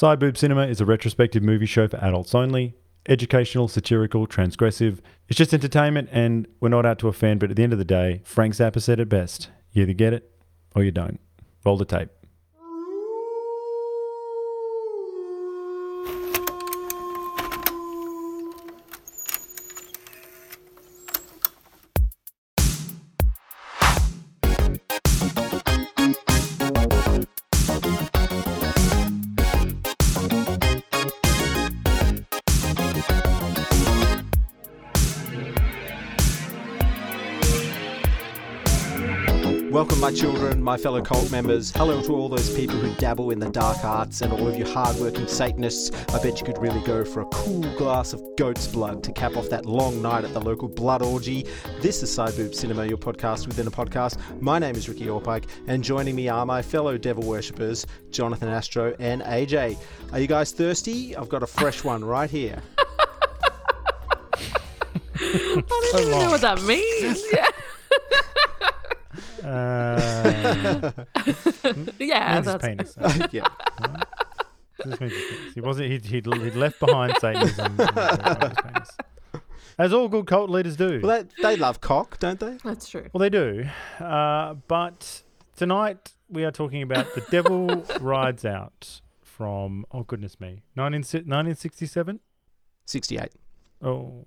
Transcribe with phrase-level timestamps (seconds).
[0.00, 2.74] Side Boob Cinema is a retrospective movie show for adults only.
[3.06, 5.00] Educational, satirical, transgressive.
[5.28, 7.84] It's just entertainment, and we're not out to offend, but at the end of the
[7.84, 9.50] day, Frank Zappa said it best.
[9.72, 10.30] You either get it
[10.74, 11.20] or you don't.
[11.66, 12.08] Roll the tape.
[40.82, 41.70] Fellow cult members.
[41.72, 44.64] Hello to all those people who dabble in the dark arts and all of you
[44.64, 45.90] hardworking Satanists.
[46.14, 49.36] I bet you could really go for a cool glass of goat's blood to cap
[49.36, 51.46] off that long night at the local blood orgy.
[51.82, 54.16] This is Side Boob Cinema, your podcast within a podcast.
[54.40, 58.96] My name is Ricky Allpike, and joining me are my fellow devil worshippers, Jonathan Astro
[58.98, 59.76] and AJ.
[60.12, 61.14] Are you guys thirsty?
[61.14, 62.62] I've got a fresh one right here.
[65.14, 67.22] I don't even know what that means.
[67.30, 67.46] Yeah,
[69.44, 70.92] Uh,
[71.98, 72.96] yeah means his that's penis.
[73.32, 73.46] yeah.
[74.84, 75.54] This means his penis.
[75.54, 75.90] He wasn't.
[75.90, 77.66] He'd, he'd, he'd left behind Satanism.
[77.66, 78.90] and got.
[79.78, 81.00] As all good cult leaders do.
[81.02, 82.58] Well, they, they love cock, don't they?
[82.62, 83.08] that's true.
[83.12, 83.64] Well, they do.
[83.98, 85.22] Uh, but
[85.56, 92.20] tonight we are talking about The Devil Rides Out from, oh, goodness me, 19, 1967?
[92.84, 93.30] 68.
[93.82, 94.24] Oh,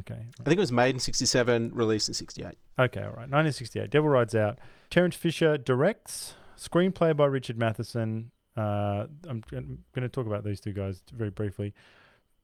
[0.00, 0.26] okay.
[0.40, 2.46] I think it was made in 67, released in 68.
[2.78, 3.30] Okay, all right.
[3.30, 3.90] 1968.
[3.90, 4.58] Devil Rides Out.
[4.90, 6.34] Terence Fisher directs.
[6.58, 8.30] Screenplay by Richard Matheson.
[8.56, 11.74] Uh, I'm, going to talk about these two guys very briefly,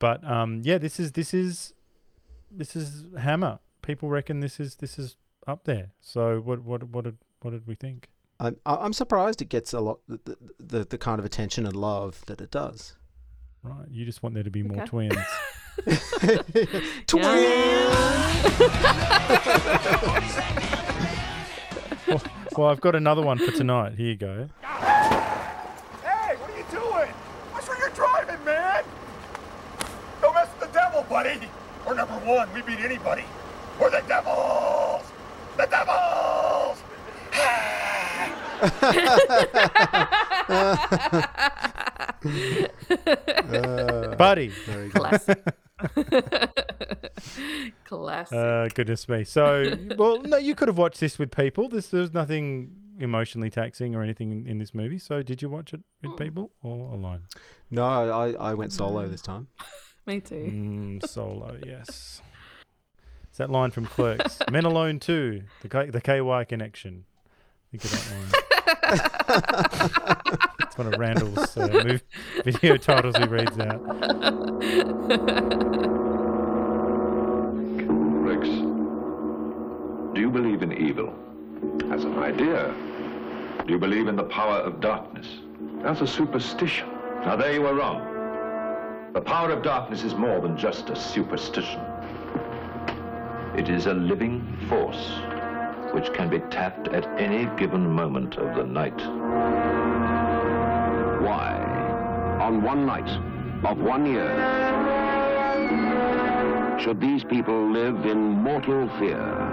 [0.00, 1.72] but um, yeah, this is this is
[2.50, 3.60] this is Hammer.
[3.82, 5.14] People reckon this is this is
[5.46, 5.92] up there.
[6.00, 8.08] So what what what did what did we think?
[8.40, 10.36] I'm, I- I'm surprised it gets a lot, the, the,
[10.78, 12.96] the, the kind of attention and love that it does.
[13.62, 14.86] Right, you just want there to be more Okay.
[14.86, 15.16] twins.
[22.56, 23.94] well, I've got another one for tonight.
[23.94, 24.48] Here you go.
[24.62, 27.12] Hey, what are you doing?
[27.52, 28.84] Watch where you're driving, man!
[30.20, 31.40] Don't mess with the devil, buddy!
[31.86, 32.52] We're number one.
[32.52, 33.24] We beat anybody.
[33.80, 35.02] We're the devils!
[35.56, 36.82] The devils!
[44.18, 44.48] Buddy.
[44.48, 44.92] Very good.
[44.92, 45.42] Classic.
[47.84, 48.36] Classic.
[48.36, 49.24] Uh, goodness me.
[49.24, 51.68] So, well, no, you could have watched this with people.
[51.68, 54.98] This there's nothing emotionally taxing or anything in, in this movie.
[54.98, 57.22] So, did you watch it with people or alone?
[57.70, 59.48] No, I, I went solo this time.
[60.06, 60.34] Me too.
[60.34, 62.22] Mm, solo, yes.
[63.28, 64.38] It's that line from Clerks.
[64.50, 65.42] Men Alone too.
[65.62, 67.04] The K, the KY connection.
[67.70, 68.42] Think of that line.
[68.90, 71.98] It's one of Randall's uh,
[72.44, 73.80] video titles he reads out.
[78.24, 78.48] Rex,
[80.14, 81.14] do you believe in evil?
[81.92, 82.74] As an idea.
[83.66, 85.26] Do you believe in the power of darkness?
[85.84, 86.88] As a superstition.
[87.24, 88.00] Now there you are wrong.
[89.12, 91.80] The power of darkness is more than just a superstition.
[93.56, 95.20] It is a living force
[95.92, 98.98] which can be tapped at any given moment of the night.
[101.22, 101.54] Why,
[102.40, 103.08] on one night
[103.64, 104.30] of one year,
[106.80, 109.50] should these people live in mortal fear?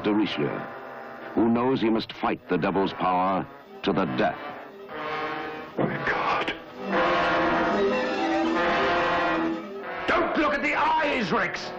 [0.00, 0.58] As de Richelieu,
[1.34, 3.46] who knows he must fight the devil's power
[3.82, 4.38] to the death.
[5.76, 6.54] Oh, my God.
[10.08, 11.70] Don't look at the eyes, Rex!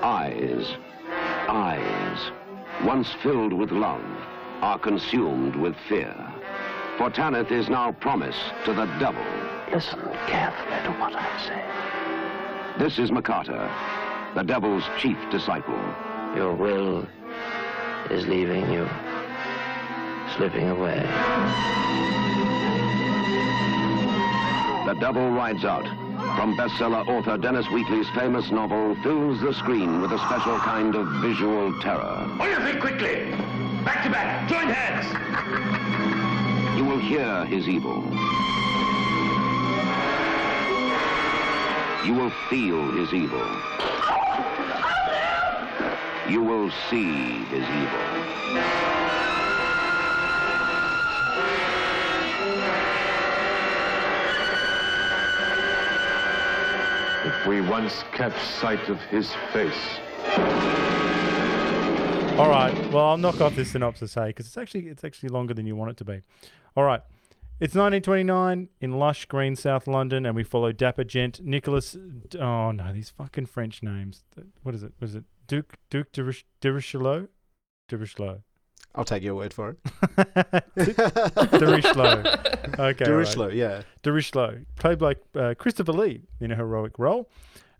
[0.00, 0.76] Eyes,
[1.48, 2.30] eyes,
[2.84, 4.04] once filled with love,
[4.60, 6.14] are consumed with fear.
[6.98, 9.26] For Tanith is now promised to the devil.
[9.72, 9.98] Listen
[10.28, 12.78] carefully to what I say.
[12.78, 13.68] This is Mocata,
[14.36, 15.82] the devil's chief disciple.
[16.34, 17.06] Your will
[18.10, 18.88] is leaving you,
[20.34, 21.00] slipping away.
[24.86, 25.86] The Devil Rides Out,
[26.36, 31.06] from bestseller author Dennis Wheatley's famous novel, fills the screen with a special kind of
[31.20, 32.26] visual terror.
[32.38, 33.30] What do you think quickly?
[33.84, 34.48] Back to back.
[34.48, 35.06] Join hands.
[36.78, 38.02] You will hear his evil.
[42.06, 43.46] You will feel his evil.
[46.32, 47.12] You will see
[47.52, 48.00] his evil.
[57.26, 59.74] If we once catch sight of his face,
[62.38, 62.72] All right.
[62.90, 65.76] Well, I'll knock off this synopsis, hey, because it's actually it's actually longer than you
[65.76, 66.22] want it to be.
[66.74, 67.02] All right.
[67.60, 71.94] It's 1929 in lush green South London, and we follow dapper gent Nicholas.
[72.40, 74.24] Oh no, these fucking French names.
[74.62, 74.94] What is it?
[74.98, 77.26] Was it Duke Duke de, Riche- Richelieu?
[77.88, 78.38] De Richelieu.
[78.94, 79.78] I'll take your word for it.
[80.76, 82.22] de Richelieu.
[82.78, 82.78] Okay.
[82.78, 83.26] all right.
[83.26, 83.82] Dirichlo, yeah.
[84.02, 87.28] de Richelieu, played by uh, Christopher Lee in a heroic role.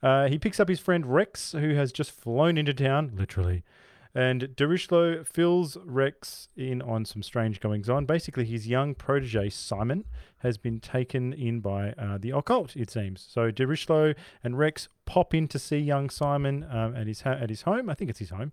[0.02, 3.62] Uh, he picks up his friend Rex, who has just flown into town, literally.
[4.14, 8.04] And de Richelieu fills Rex in on some strange goings on.
[8.04, 10.04] Basically, his young protege, Simon,
[10.38, 13.26] has been taken in by uh, the occult, it seems.
[13.30, 14.12] So de Richelieu
[14.44, 17.88] and Rex pop in to see young Simon um, at, his ha- at his home.
[17.88, 18.50] I think it's his home,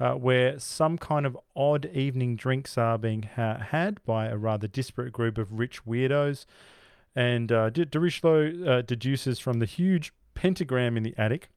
[0.00, 4.66] uh, where some kind of odd evening drinks are being ha- had by a rather
[4.66, 6.46] disparate group of rich weirdos.
[7.14, 8.00] And uh, de, de
[8.66, 11.50] uh, deduces from the huge pentagram in the attic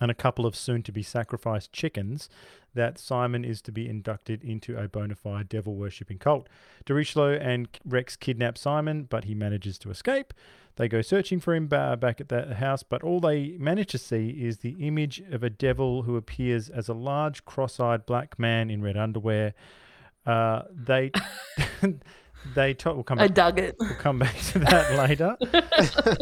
[0.00, 2.28] and a couple of soon to be sacrificed chickens
[2.74, 6.48] that Simon is to be inducted into a bona fide devil worshipping cult.
[6.84, 10.32] De Richelieu and Rex kidnap Simon, but he manages to escape.
[10.76, 14.30] They go searching for him back at the house, but all they manage to see
[14.30, 18.70] is the image of a devil who appears as a large, cross eyed black man
[18.70, 19.54] in red underwear.
[20.24, 21.10] Uh, they.
[22.54, 23.76] They to- we'll come I dug it.
[23.78, 25.36] We'll come back to that later.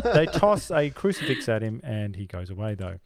[0.14, 2.98] they toss a crucifix at him and he goes away, though.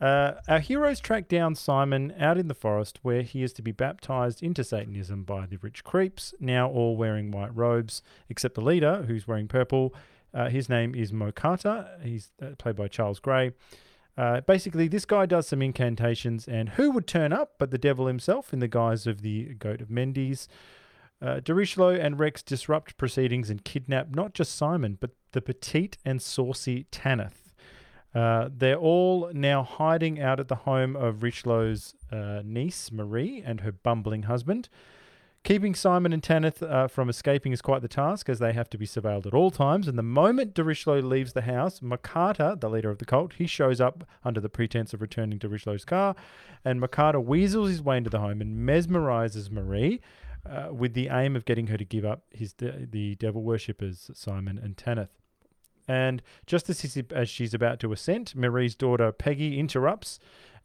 [0.00, 3.72] Uh, our heroes track down Simon out in the forest where he is to be
[3.72, 9.04] baptized into Satanism by the rich creeps, now all wearing white robes, except the leader,
[9.06, 9.94] who's wearing purple.
[10.34, 12.02] Uh, his name is Mocata.
[12.02, 13.52] He's uh, played by Charles Gray.
[14.18, 18.06] Uh, basically, this guy does some incantations, and who would turn up but the devil
[18.06, 20.48] himself in the guise of the Goat of Mendes?
[21.22, 26.84] Uh, and Rex disrupt proceedings and kidnap not just Simon, but the petite and saucy
[26.90, 27.45] Tanith.
[28.16, 33.60] Uh, they're all now hiding out at the home of Richelieu's uh, niece, Marie, and
[33.60, 34.70] her bumbling husband.
[35.44, 38.78] Keeping Simon and Tanith uh, from escaping is quite the task, as they have to
[38.78, 39.86] be surveilled at all times.
[39.86, 43.46] And the moment de Richelieu leaves the house, Mocata, the leader of the cult, he
[43.46, 46.16] shows up under the pretense of returning to Richelieu's car,
[46.64, 50.00] and Mocata weasels his way into the home and mesmerizes Marie,
[50.48, 54.10] uh, with the aim of getting her to give up his de- the devil worshippers
[54.14, 55.10] Simon and Tanith.
[55.88, 60.18] And just as, as she's about to assent, Marie's daughter Peggy interrupts,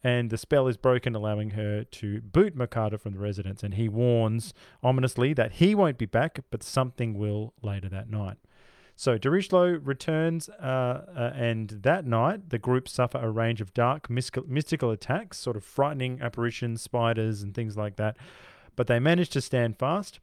[0.04, 3.62] and the spell is broken, allowing her to boot Mocata from the residence.
[3.62, 8.38] And he warns ominously that he won't be back, but something will later that night.
[8.96, 13.74] So de Richelieu returns, uh, uh, and that night the group suffer a range of
[13.74, 18.18] dark mystical attacks, sort of frightening apparitions, spiders, and things like that.
[18.76, 20.20] But they manage to stand fast.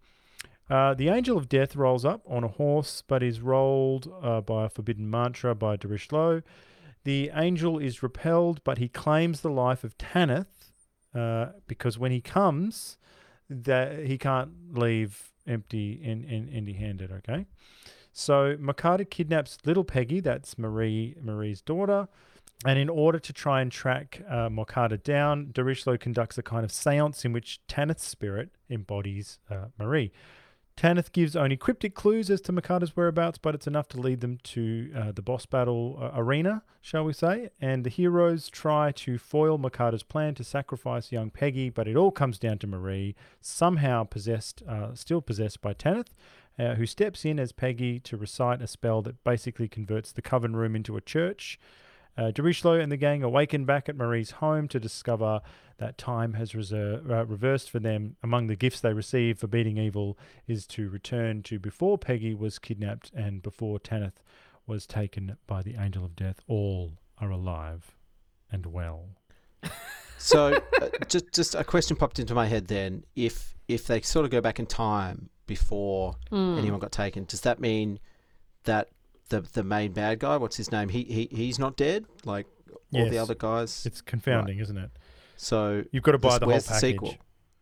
[0.71, 4.67] Uh, the Angel of Death rolls up on a horse, but is rolled uh, by
[4.67, 6.43] a forbidden mantra by de Richelieu.
[7.05, 10.73] The angel is repelled, but he claims the life of Tanith
[11.15, 12.99] uh, because when he comes,
[13.49, 17.11] that he can't leave empty and, and empty-handed.
[17.11, 17.47] Okay,
[18.13, 22.09] so Mocata kidnaps little Peggy, that's Marie Marie's daughter,
[22.67, 24.51] and in order to try and track uh,
[25.03, 30.13] down, de Richelieu conducts a kind of seance in which Tanith's spirit embodies uh, Marie.
[30.79, 34.39] Tanith gives only cryptic clues as to Mocata's whereabouts, but it's enough to lead them
[34.45, 37.51] to uh, the boss battle uh, arena, shall we say.
[37.61, 42.13] And the heroes try to foil Mocata's plan to sacrifice young Peggy, but it all
[42.13, 46.15] comes down to Marie, somehow possessed, uh, still possessed by Tanith,
[46.61, 50.55] uh, who steps in as Peggy to recite a spell that basically converts the coven
[50.55, 51.59] room into a church.
[52.19, 52.43] Uh, de
[52.81, 55.41] and the gang awaken back at Marie's home to discover
[55.79, 58.17] that time has reser- uh, reversed for them.
[58.25, 62.59] Among the gifts they receive for beating evil is to return to before Peggy was
[62.59, 64.21] kidnapped and before Tanith
[64.67, 66.41] was taken by the Angel of Death.
[66.49, 67.95] All are alive
[68.51, 69.05] and well.
[70.21, 72.67] So, uh, just just a question popped into my head.
[72.67, 76.57] Then, if if they sort of go back in time before Hmm.
[76.59, 78.01] anyone got taken, does that mean
[78.65, 78.89] that
[79.29, 82.47] the the main bad guy, what's his name, he he he's not dead, like
[82.95, 83.85] all the other guys?
[83.87, 84.91] It's confounding, isn't it?
[85.37, 87.15] So You've got to buy this- the whole where's the sequel?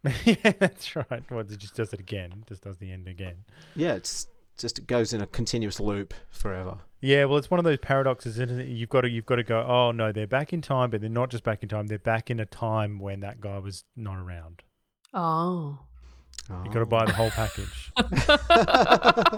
[0.25, 1.23] yeah, that's right.
[1.31, 2.45] Well, it just does it again.
[2.49, 3.45] Just does the end again.
[3.75, 6.79] yeah, it's just it goes in a continuous loop forever.
[7.01, 8.69] Yeah, well, it's one of those paradoxes, isn't it?
[8.69, 9.63] You've got to you've got to go.
[9.67, 11.89] Oh no, they're back in time, but they're not just back in time.
[11.89, 14.63] They're back in a time when that guy was not around.
[15.13, 15.81] Oh.
[16.49, 17.93] You got to buy the whole package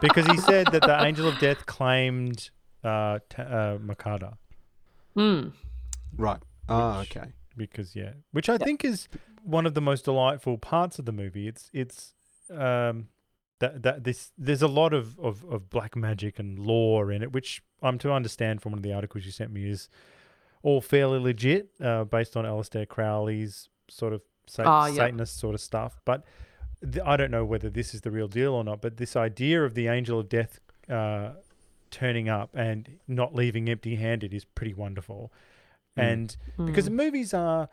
[0.00, 2.50] because he said that the angel of death claimed
[2.84, 4.36] uh, ta- uh, Mocata.
[5.14, 5.48] Hmm.
[6.16, 6.40] Right.
[6.68, 7.28] Oh, Which- okay.
[7.56, 9.08] because yeah, which I think is
[9.42, 11.48] one of the most delightful parts of the movie.
[11.48, 12.12] It's it's
[12.50, 13.08] um
[13.60, 17.32] that that this there's a lot of of, of black magic and lore in it,
[17.32, 19.88] which I'm to understand from one of the articles you sent me is
[20.62, 24.94] all fairly legit, uh, based on Aleister Crowley's sort of sa- Ah, yeah.
[24.94, 26.00] Satanist sort of stuff.
[26.04, 26.24] But
[26.82, 28.80] th- I don't know whether this is the real deal or not.
[28.80, 31.30] But this idea of the angel of death uh,
[31.90, 35.32] turning up and not leaving empty-handed is pretty wonderful.
[35.96, 36.12] Mm.
[36.12, 37.68] And because the movies are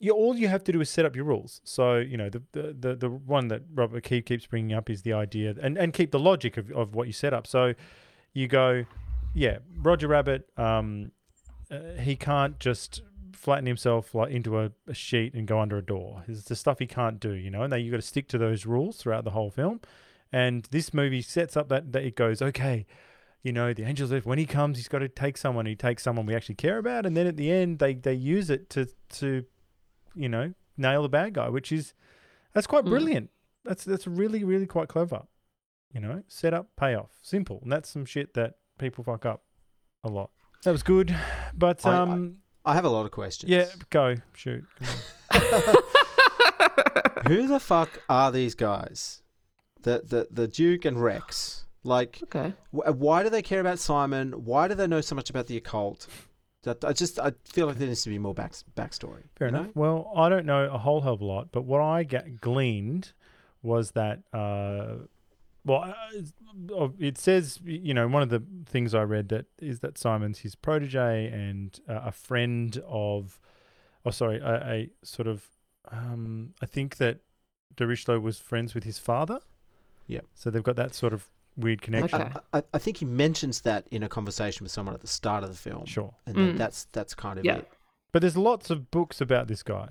[0.00, 2.42] you all you have to do is set up your rules so you know the
[2.52, 5.92] the the, the one that Robert McKee keeps bringing up is the idea and and
[5.92, 7.74] keep the logic of, of what you set up so
[8.32, 8.84] you go
[9.34, 11.10] yeah roger rabbit um
[11.70, 13.02] uh, he can't just
[13.38, 16.78] flatten himself like into a, a sheet and go under a door it's the stuff
[16.78, 19.24] he can't do you know and then you got to stick to those rules throughout
[19.24, 19.80] the whole film
[20.32, 22.86] and this movie sets up that, that it goes okay
[23.44, 25.64] you know, the angels of when he comes, he's got to take someone.
[25.64, 28.50] He takes someone we actually care about, and then at the end, they they use
[28.50, 29.44] it to to,
[30.16, 31.94] you know, nail the bad guy, which is
[32.52, 32.90] that's quite Mm.
[32.90, 33.30] brilliant.
[33.64, 35.22] That's that's really really quite clever.
[35.94, 39.44] You know, set up payoff, simple, and that's some shit that people fuck up
[40.02, 40.30] a lot.
[40.64, 41.14] That was good,
[41.54, 43.50] but um, I have a lot of questions.
[43.50, 44.64] yeah, go shoot.
[47.26, 49.22] Who the fuck are these guys?
[49.82, 51.64] The the the Duke and Rex.
[51.84, 52.52] Like, Okay.
[52.72, 54.32] wh- why do they care about Simon?
[54.44, 56.06] Why do they know so much about the occult?
[56.64, 59.22] That I just I feel like there needs to be more back backstory.
[59.36, 59.60] Fair you know?
[59.60, 59.76] enough.
[59.76, 63.12] Well, I don't know a whole hell of a lot, but what I get gleaned
[63.62, 65.04] was that, uh,
[65.68, 65.94] well,
[66.76, 70.40] uh, it says, you know, one of the things I read that is that Simon's
[70.40, 73.38] his protege and uh, a friend of,
[74.04, 75.46] oh, sorry, a, a sort of,
[75.92, 77.20] um, I think that
[77.76, 79.40] de Richelieu was friends with his father.
[80.06, 80.20] Yeah.
[80.34, 82.22] So they've got that sort of weird connection.
[82.22, 82.32] Okay.
[82.52, 85.44] I, I, I think he mentions that in a conversation with someone at the start
[85.44, 86.14] of the film, Sure.
[86.26, 86.56] and Mm.
[86.58, 87.58] that's that's kind of Yeah.
[87.58, 87.68] it.
[88.12, 89.90] But there's lots of books about this guy.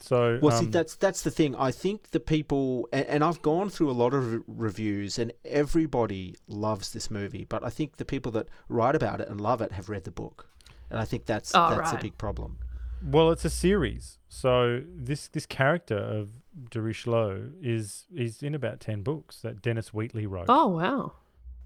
[0.00, 1.56] So, Well, see, um, that's that's the thing.
[1.56, 5.32] I think the people, and, and I've gone through a lot of re- reviews, and
[5.44, 7.44] everybody loves this movie.
[7.44, 10.10] But I think the people that write about it and love it have read the
[10.10, 10.46] book,
[10.90, 12.58] and I think that's Oh, that's a big problem.
[13.02, 16.28] Well, it's a series, so this this character of
[16.70, 20.46] de Richelieu is is in about ten books that Dennis Wheatley wrote.
[20.48, 21.12] Oh wow.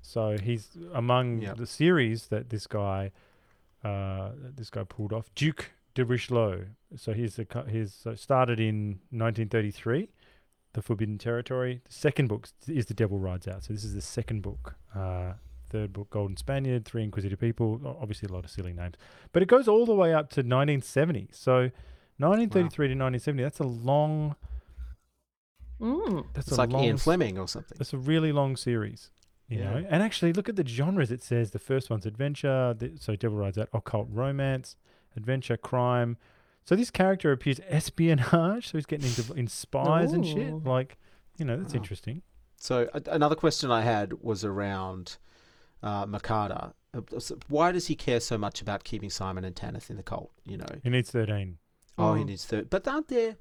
[0.02, 1.56] So he's among Yep.
[1.58, 3.12] the series that this guy,
[3.84, 5.32] uh, that this guy pulled off.
[5.34, 6.64] Duke de Richelieu.
[6.96, 10.08] So he's a, co- he's uh, started in 1933,
[10.74, 11.80] The Forbidden Territory.
[11.86, 13.64] The second book is The Devil Rides Out.
[13.64, 14.76] So this is the second book.
[14.94, 15.32] Uh,
[15.70, 16.84] third book, Golden Spaniard.
[16.84, 17.80] Three Inquisitive People.
[18.00, 18.94] Obviously, a lot of silly names,
[19.32, 21.28] but it goes all the way up to 1970.
[21.32, 21.70] So
[22.18, 23.42] 1933 to 1970.
[23.42, 24.36] That's a long.
[25.80, 26.26] Mm.
[26.34, 27.76] That's It's a like long Ian Fleming or something.
[27.80, 29.10] it's a really long series,
[29.48, 29.80] you Yeah.
[29.80, 29.86] know.
[29.88, 31.10] And actually, look at the genres.
[31.10, 34.76] It says the first one's adventure, the, so Devil Rides Out, occult romance,
[35.16, 36.16] adventure, crime.
[36.64, 38.68] So this character appears espionage.
[38.68, 40.64] So he's getting into in spies and shit.
[40.64, 40.98] Like,
[41.38, 41.78] you know, that's Wow.
[41.80, 42.22] interesting.
[42.56, 45.18] So a- another question I had was around
[45.82, 46.74] uh, Mocata.
[46.94, 47.00] Uh,
[47.48, 50.30] Why does he care so much about keeping Simon and Tanith in the cult?
[50.46, 51.58] You know, He needs thirteen.
[51.98, 52.26] oh, he Mm.
[52.26, 52.68] needs thirteen.
[52.70, 53.36] But aren't there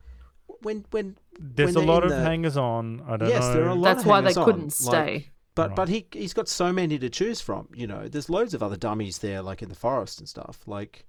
[0.62, 3.02] when when There's When a lot of the- hangers on.
[3.08, 3.54] I don't Yes, know.
[3.54, 5.30] there are a lot That's of why they couldn't like- stay.
[5.54, 5.76] But Right.
[5.76, 7.68] but he he's got so many to choose from.
[7.76, 10.62] You know, there's loads of other dummies there, like in the forest and stuff.
[10.66, 11.06] Like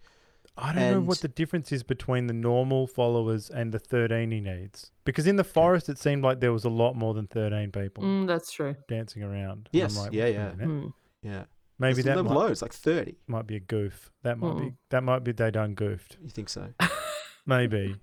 [0.56, 4.40] I don't know what the difference is between the normal followers and the thirteen he
[4.40, 4.90] needs.
[5.04, 8.04] Because in the forest, it seemed like there was a lot more than thirteen people
[8.04, 8.76] Mm, that's true.
[8.88, 9.68] dancing around.
[9.72, 10.50] Yes, like, yeah, yeah.
[10.58, 10.92] Mm.
[11.22, 11.44] yeah,
[11.78, 13.16] Maybe There's that there were might, loads, like thirty.
[13.26, 14.10] might be a goof.
[14.22, 14.76] That might be Mm.
[14.90, 16.18] that might be they done goofed.
[16.22, 16.68] You think so?
[17.46, 17.96] Maybe.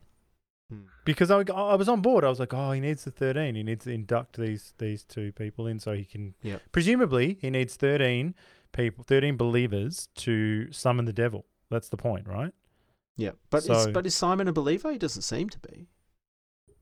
[0.71, 0.81] Hmm.
[1.05, 2.23] Because I, I was on board.
[2.23, 3.55] I was like, oh, he needs the 13.
[3.55, 6.35] He needs to induct these these two people in so he can.
[6.41, 6.61] Yep.
[6.71, 8.35] Presumably, he needs 13
[8.71, 11.45] people, 13 believers to summon the devil.
[11.69, 12.53] That's the point, right?
[13.17, 14.91] Yeah, but is, but is Simon a believer?
[14.91, 15.87] He doesn't seem to be.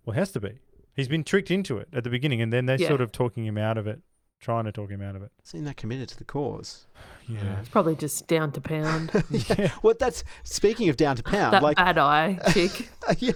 [0.05, 0.59] Well, it has to be.
[0.95, 2.87] He's been tricked into it at the beginning, and then they're Yeah.
[2.89, 4.01] sort of talking him out of it,
[4.39, 5.31] trying to talk him out of it.
[5.43, 6.85] Seem that committed to the cause.
[7.29, 7.59] Yeah.
[7.59, 9.11] It's probably just down to pound.
[9.29, 9.73] yeah.
[9.83, 11.51] Well, that's speaking of down to pound.
[11.51, 12.87] that like bad eye chick.
[13.17, 13.33] yeah.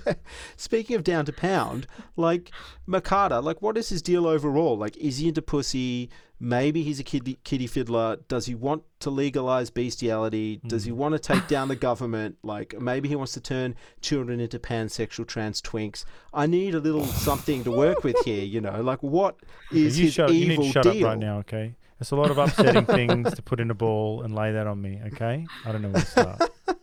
[0.55, 2.51] Speaking of down to pound, like
[2.88, 4.77] Mocata, like what is his deal overall?
[4.77, 6.10] Like, is he into pussy?
[6.43, 8.17] Maybe he's a kiddie, kiddie fiddler.
[8.27, 10.60] Does he want to legalize bestiality?
[10.65, 10.95] Does he Mm.
[10.95, 12.38] want to take down the government?
[12.41, 16.03] Like, maybe he wants to turn children into pansexual trans twinks.
[16.33, 18.81] I need a little something to work with here, you know?
[18.81, 19.36] Like, what
[19.71, 21.05] is you, his shut, you need to shut deal?
[21.05, 21.75] up right now, okay?
[22.00, 24.81] There's a lot of upsetting things to put in a ball and lay that on
[24.81, 25.45] me, okay?
[25.63, 26.41] I don't know where to start.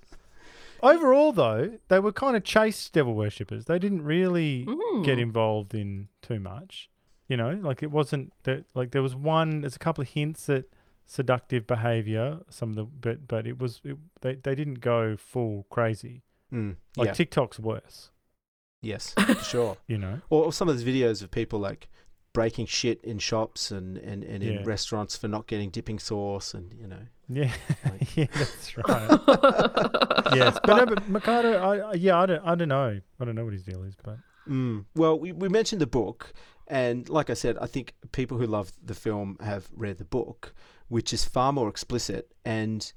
[0.81, 3.65] Overall, though, they were kind of chase devil worshippers.
[3.65, 4.65] They didn't really
[5.03, 5.23] get Mm.
[5.23, 6.89] involved in too much.
[7.29, 8.65] You know, like it wasn't that.
[8.75, 9.61] Like there was one.
[9.61, 10.65] There's a couple of hints at
[11.07, 12.39] seductive behavior.
[12.49, 16.23] Some of the, but but it was it, they they didn't go full crazy.
[16.53, 17.13] Mm, Like yeah.
[17.13, 18.11] TikTok's worse.
[18.81, 19.77] yes, for sure.
[19.87, 20.21] You know.
[20.31, 21.89] Or, or some of those videos of people like
[22.33, 24.53] breaking shit in shops and, and, and Yeah.
[24.61, 27.01] in restaurants for not getting dipping sauce and you know.
[27.29, 27.51] Yeah,
[27.85, 29.11] Like- yeah, that's right.
[30.35, 33.35] yes, but no, but Mocata, I, I yeah, I don't, I don't know, I don't
[33.35, 34.17] know what his deal is, but
[34.49, 34.87] Mm.
[34.95, 36.33] Well, we, we mentioned the book,
[36.69, 40.55] and like I said, I think people who love the film have read the book,
[40.89, 42.31] which is far more explicit.
[42.45, 42.93] And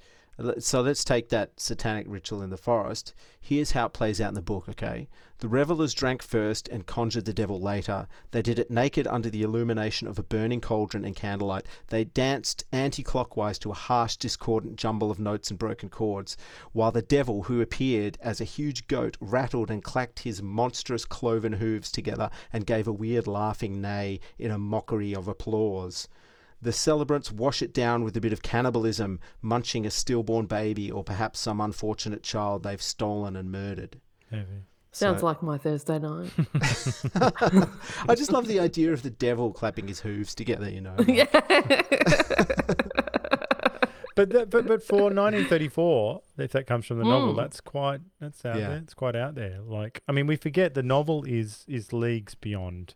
[0.59, 3.13] so let's take that satanic ritual in the forest.
[3.39, 5.07] Here's how it plays out in the book, okay?
[5.39, 8.07] The revelers drank first and conjured the devil later.
[8.29, 11.65] They did it naked under the illumination of a burning cauldron and candlelight.
[11.87, 16.37] They danced anti clockwise to a harsh, discordant jumble of notes and broken chords,
[16.73, 21.53] while the devil, who appeared as a huge goat, rattled and clacked his monstrous cloven
[21.53, 26.07] hooves together and gave a weird laughing neigh in a mockery of applause.
[26.61, 31.03] The celebrants wash it down with a bit of cannibalism, munching a stillborn baby or
[31.03, 33.99] perhaps some unfortunate child they've stolen and murdered.
[34.29, 34.65] heavy.
[34.93, 36.29] Sounds So- like my Thursday night.
[38.09, 40.95] I just love the idea of the devil clapping his hooves together, you know.
[41.07, 41.25] yeah.
[44.13, 47.37] But that, but but for 1934, if that comes from the novel, Mm.
[47.37, 48.67] that's quite that's out Yeah.
[48.67, 48.77] there.
[48.79, 49.61] It's quite out there.
[49.61, 52.93] Like I mean, we forget the novel is is leagues beyond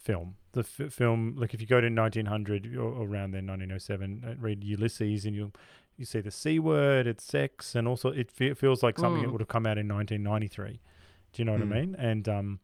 [0.00, 0.36] film.
[0.52, 4.34] The f- film, like if you go to 1900 or, or around then 1907, uh,
[4.38, 5.52] read Ulysses, and you'll
[5.96, 9.28] you see the c word, it's sex, and also it fe- feels like something that
[9.28, 9.32] Mm.
[9.32, 10.80] would have come out in 1993.
[11.32, 11.72] Do you know what Mm.
[11.76, 11.94] I mean?
[11.96, 12.60] And um,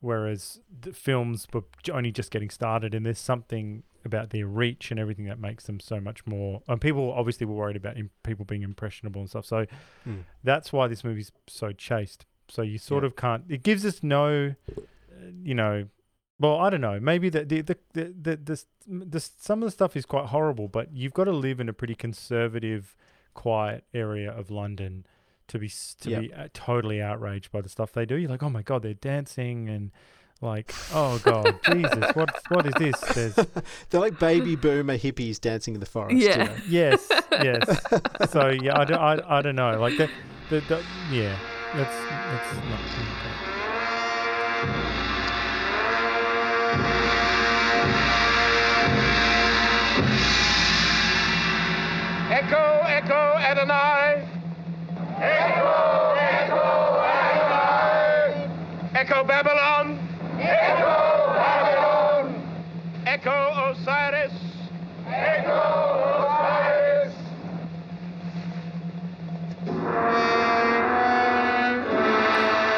[0.00, 4.98] whereas the films were only just getting started, and there's something about their reach and
[5.00, 6.62] everything that makes them so much more.
[6.68, 9.44] And people obviously were worried about im- people being impressionable and stuff.
[9.44, 9.66] So
[10.06, 10.24] Mm.
[10.44, 12.24] that's why this movie's so chaste.
[12.48, 13.08] So you sort Yeah.
[13.08, 13.44] of can't.
[13.48, 14.80] It gives us no, uh,
[15.42, 15.88] you know.
[16.40, 17.00] Well, I don't know.
[17.00, 18.64] Maybe the the the the, the, the,
[19.04, 21.72] the some of the stuff is quite horrible, but you've got to live in a
[21.72, 22.94] pretty conservative,
[23.34, 25.04] quiet area of London
[25.48, 25.68] to be
[26.00, 26.20] to Yeah.
[26.20, 28.14] be uh, totally outraged by the stuff they do.
[28.16, 29.90] You're like, oh my god, they're dancing and
[30.40, 33.00] like, oh god, Jesus, what what is this?
[33.14, 33.34] There's
[33.90, 36.16] They're like baby boomer hippies dancing in the forest.
[36.18, 36.54] you know.
[36.68, 37.80] yes, yes.
[38.30, 39.80] So yeah, I don't, I, I don't know.
[39.80, 40.08] Like the,
[40.50, 41.36] the, the yeah,
[41.74, 42.78] that's that's not.
[52.30, 54.28] Echo, echo, Adonai.
[55.18, 56.60] Echo, echo,
[57.24, 58.50] Adonai.
[58.94, 59.98] Echo, Babylon.
[60.38, 62.26] Echo, Babylon.
[63.06, 64.32] Echo, Osiris.
[65.08, 65.60] Echo,
[66.20, 67.14] Osiris.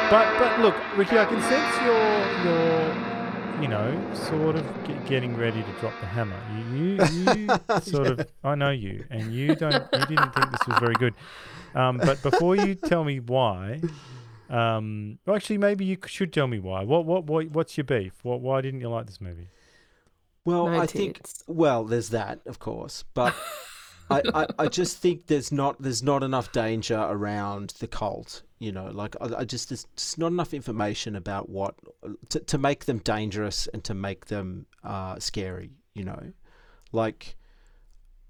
[0.09, 2.90] But but look, Ricky, I can sense your your
[3.61, 6.39] you know sort of ge- getting ready to drop the hammer.
[6.51, 10.67] You you, you sort of I know you, and you don't you didn't think this
[10.67, 11.13] was very good.
[11.75, 13.81] Um, but before you tell me why.
[14.49, 16.83] Um, well, actually, maybe you should tell me why.
[16.83, 18.11] What, what, what, what's your beef?
[18.23, 19.47] What, why didn't you like this movie?
[20.43, 23.33] Well, No I think, well, there's that, of course, but
[24.09, 28.41] I, I, I just think there's not there's not enough danger around the cult.
[28.61, 31.73] You know, like I, I just there's just not enough information about what
[32.29, 35.71] to, to make them dangerous and to make them uh, scary.
[35.95, 36.33] You know,
[36.91, 37.35] like.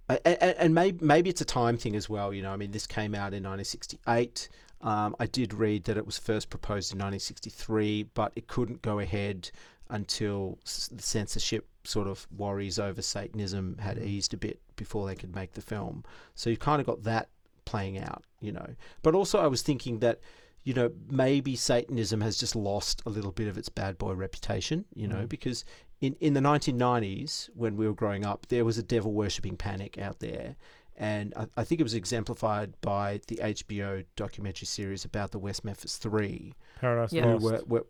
[0.09, 2.33] And, and maybe maybe it's a time thing as well.
[2.33, 4.49] You know, I mean, this came out in 1968.
[4.81, 8.99] Um, I did read that it was first proposed in 1963, but it couldn't go
[8.99, 9.51] ahead
[9.89, 15.35] until the censorship sort of worries over Satanism had eased a bit before they could
[15.35, 16.03] make the film.
[16.35, 17.29] So you've kind of got that
[17.71, 18.69] playing out, you know.
[19.01, 20.17] But also, I was thinking that,
[20.63, 24.85] you know, maybe Satanism has just lost a little bit of its bad boy reputation,
[25.01, 25.29] you know, Mm.
[25.35, 25.59] because
[26.05, 29.97] in, in the 1990s, when we were growing up, there was a devil worshipping panic
[29.97, 30.55] out there.
[31.03, 35.65] And I, I think it was exemplified by the HBO documentary series about the West
[35.65, 37.23] Memphis Three, Paradise Yeah.
[37.23, 37.85] who were, were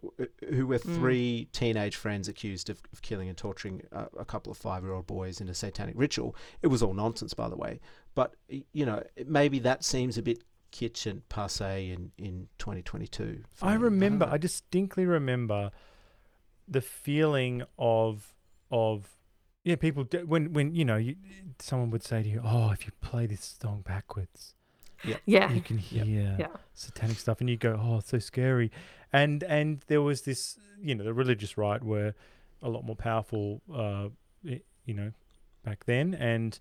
[0.50, 0.96] who were Mm.
[0.96, 4.94] three teenage friends accused of, of killing and torturing a, a couple of five year
[4.94, 6.38] old boys in a satanic ritual.
[6.62, 7.82] It was all nonsense, by the way.
[8.16, 13.44] But you know, maybe that seems a bit kitsch and passe in in 2022.
[13.62, 14.26] I remember.
[14.26, 14.32] know.
[14.32, 15.72] I distinctly remember
[16.66, 18.36] the feeling of
[18.72, 19.18] of
[19.64, 19.76] yeah.
[19.76, 21.16] People d- when when you know you,
[21.60, 24.56] someone would say to you, "Oh, if you play this song backwards,
[25.26, 25.52] Yeah.
[25.52, 26.48] you can hear Yeah.
[26.74, 28.72] satanic stuff," and you go, "Oh, it's so scary."
[29.14, 32.14] And and there was this, you know, the religious right were
[32.62, 34.10] a lot more powerful, uh,
[34.44, 35.12] you know,
[35.64, 36.58] back then, and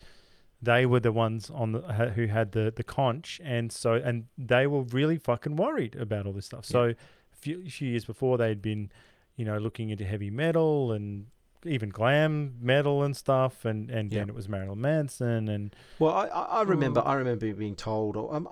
[0.62, 1.80] they were the ones on the
[2.16, 6.32] who had the the conch, and so and they were really fucking worried about all
[6.32, 6.64] this stuff.
[6.64, 8.90] So a few, few years before, they'd been,
[9.36, 11.26] you know, looking into heavy metal and
[11.64, 14.20] even glam metal and stuff, and and Yeah.
[14.20, 17.06] then it was Marilyn Manson, and Well, I, I remember Mm.
[17.06, 18.48] I remember being told, or, um,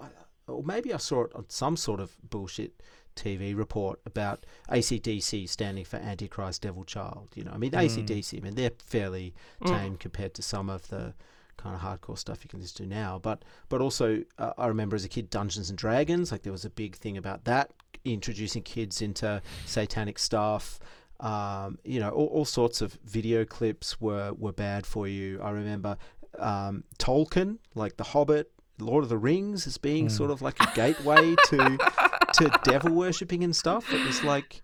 [0.47, 2.83] or maybe I saw it on some sort of bullshit
[3.16, 7.29] TV report about ACDC standing for Antichrist Devil Child.
[7.35, 7.85] You know, I mean Mm.
[7.85, 9.66] ACDC, I mean they're fairly Mm.
[9.71, 11.14] tame compared to some of the
[11.57, 13.18] kind of hardcore stuff you can listen to now.
[13.18, 16.64] But but also uh, I remember as a kid Dungeons and Dragons, like there was
[16.64, 17.73] a big thing about that
[18.05, 20.79] introducing kids into satanic stuff.
[21.20, 25.40] Um, you know, all, all sorts of video clips were were bad for you.
[25.42, 25.96] I remember
[26.38, 30.11] um, Tolkien, like The Hobbit, Lord of the Rings, as being Mm.
[30.12, 31.78] sort of like a gateway to
[32.35, 33.92] to devil worshipping and stuff.
[33.92, 34.62] It was like,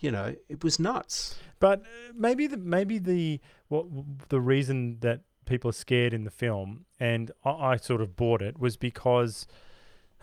[0.00, 1.36] you know, it was nuts.
[1.60, 3.86] But uh, maybe the maybe the what
[4.28, 8.40] the reason that people are scared in the film, and I, I sort of bought
[8.42, 9.46] it, was because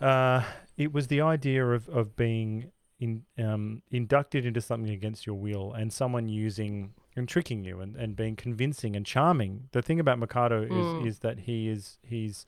[0.01, 0.43] uh,
[0.77, 2.71] it was the idea of of being
[3.03, 3.11] in,
[3.45, 8.15] um, inducted into something against your will, and someone using and tricking you, and, and
[8.15, 9.69] being convincing and charming.
[9.71, 11.01] The thing about Mocata Mm.
[11.01, 12.45] is is that he is he's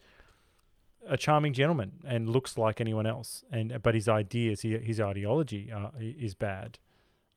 [1.08, 5.72] a charming gentleman and looks like anyone else, and but his ideas, he, his ideology
[5.72, 6.80] uh, is bad.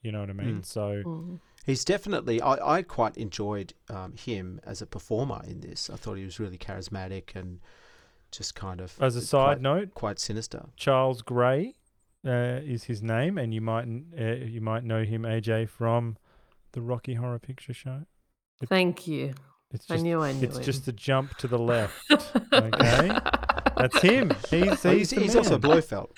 [0.02, 0.60] You know what I mean?
[0.60, 0.64] Mm.
[0.66, 1.02] So.
[1.04, 1.40] Mm.
[1.66, 2.40] He's definitely.
[2.40, 5.90] I, I quite enjoyed um, him as a performer in this.
[5.90, 7.60] I thought he was really charismatic and
[8.30, 8.94] just kind of.
[9.00, 10.62] As a quite- side note, quite sinister.
[10.76, 11.74] Charles Gray
[12.26, 13.86] uh, is his name, and you might
[14.18, 16.16] uh, you might know him AJ from
[16.72, 18.02] the Rocky Horror Picture Show.
[18.66, 19.34] Thank you.
[19.70, 20.62] It's I just knew I knew it's him.
[20.64, 22.10] just a jump to the left.
[22.52, 23.18] okay,
[23.76, 24.32] that's him.
[24.50, 25.60] He's Oh, he's, he's he's also man.
[25.60, 26.10] Blofeld.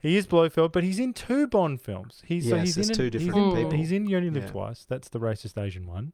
[0.00, 2.22] He is Blofeld, but he's in two Bond films.
[2.26, 3.70] He's so Yes, he's in two an- different he's in, people.
[3.78, 4.50] He's in You Only Live Yeah.
[4.50, 4.84] Twice.
[4.88, 6.12] That's the racist Asian one,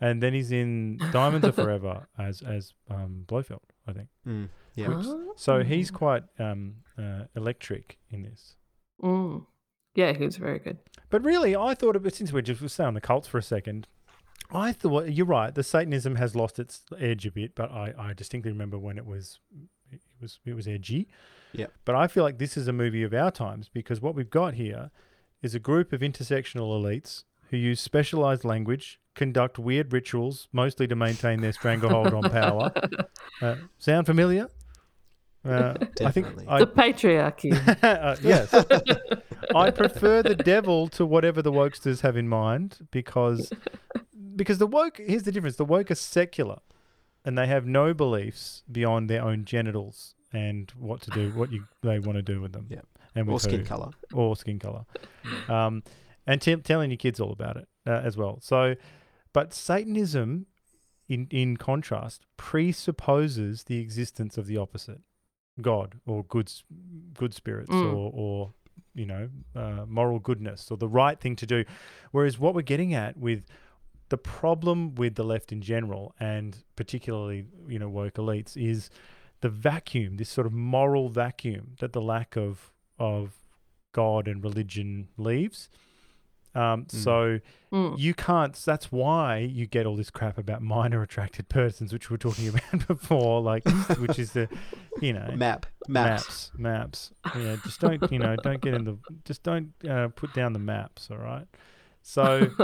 [0.00, 4.08] and then he's in Diamonds Are Forever as as um, Blofeld, I think.
[4.26, 4.86] Mm, yeah.
[4.90, 5.32] Oh.
[5.36, 8.56] So he's quite um, uh, electric in this.
[9.02, 9.46] Mm.
[9.94, 10.78] Yeah, he was very good.
[11.10, 13.38] But really, I thought of it since we're just we'll stay on the cults for
[13.38, 13.86] a second.
[14.50, 15.54] I thought you're right.
[15.54, 19.06] The Satanism has lost its edge a bit, but I, I distinctly remember when it
[19.06, 19.40] was
[19.90, 21.08] it was it was edgy.
[21.52, 21.72] Yep.
[21.84, 24.54] But I feel like this is a movie of our times because what we've got
[24.54, 24.90] here
[25.42, 30.96] is a group of intersectional elites who use specialized language, conduct weird rituals, mostly to
[30.96, 32.72] maintain their stranglehold on power.
[33.40, 34.48] Uh, sound familiar?
[35.44, 35.74] Uh,
[36.04, 37.52] I think I, the patriarchy.
[37.82, 38.54] uh, yes.
[39.54, 43.50] I prefer the devil to whatever the wokesters have in mind because
[44.36, 45.56] because the woke here's the difference.
[45.56, 46.58] The woke are secular
[47.24, 51.64] and they have no beliefs beyond their own genitals and what to do, what you
[51.82, 52.66] they want to do with them.
[52.70, 52.86] Yep.
[53.14, 53.90] And Or skin who color.
[54.14, 54.86] or skin color,
[55.46, 55.82] um,
[56.26, 58.38] and t- telling your kids all about it uh, as well.
[58.40, 58.74] So,
[59.34, 60.46] but Satanism,
[61.10, 65.02] in in contrast, presupposes the existence of the opposite,
[65.60, 66.50] God or good
[67.14, 67.94] good spirits Mm.
[67.94, 68.52] or or
[68.94, 71.64] you know uh, moral goodness or the right thing to do.
[72.10, 73.44] Whereas what we're getting at with
[74.08, 78.90] the problem with the left in general and particularly you know woke elites is
[79.40, 83.32] the vacuum, this sort of moral vacuum that the lack of of
[83.92, 85.68] God and religion leaves.
[86.54, 87.40] Um, So
[87.72, 87.98] Mm.
[87.98, 88.54] you can't.
[88.54, 92.46] That's why you get all this crap about minor attracted persons, which we were talking
[92.70, 93.66] about before, like
[93.98, 94.46] which is the,
[95.00, 95.64] you know, Map.
[95.88, 96.50] Maps.
[96.52, 97.12] maps, maps.
[97.34, 100.58] Yeah, just don't, you know, don't get in the, just don't uh, put down the
[100.58, 101.08] maps.
[101.10, 101.46] All right.
[102.02, 102.50] So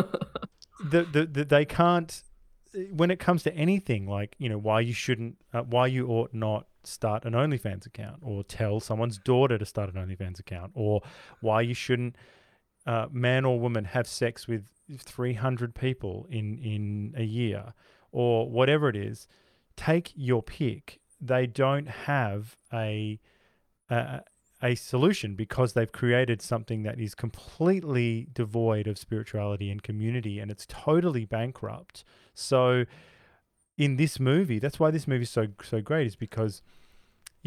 [0.90, 2.22] the, the, the they can't
[2.92, 6.34] when it comes to anything like you know why you shouldn't uh, why you ought
[6.34, 11.00] not start an OnlyFans account or tell someone's daughter to start an OnlyFans account or
[11.40, 12.14] why you shouldn't
[12.86, 14.64] uh, man or woman have sex with
[14.98, 17.74] 300 people in in a year
[18.10, 19.28] or whatever it is
[19.76, 21.00] take your pick.
[21.20, 23.18] They don't have a
[23.90, 24.22] a,
[24.62, 30.50] a solution because they've created something that is completely devoid of spirituality and community and
[30.50, 32.04] it's totally bankrupt.
[32.34, 32.84] So
[33.76, 36.62] in this movie that's why this movie is so so great is because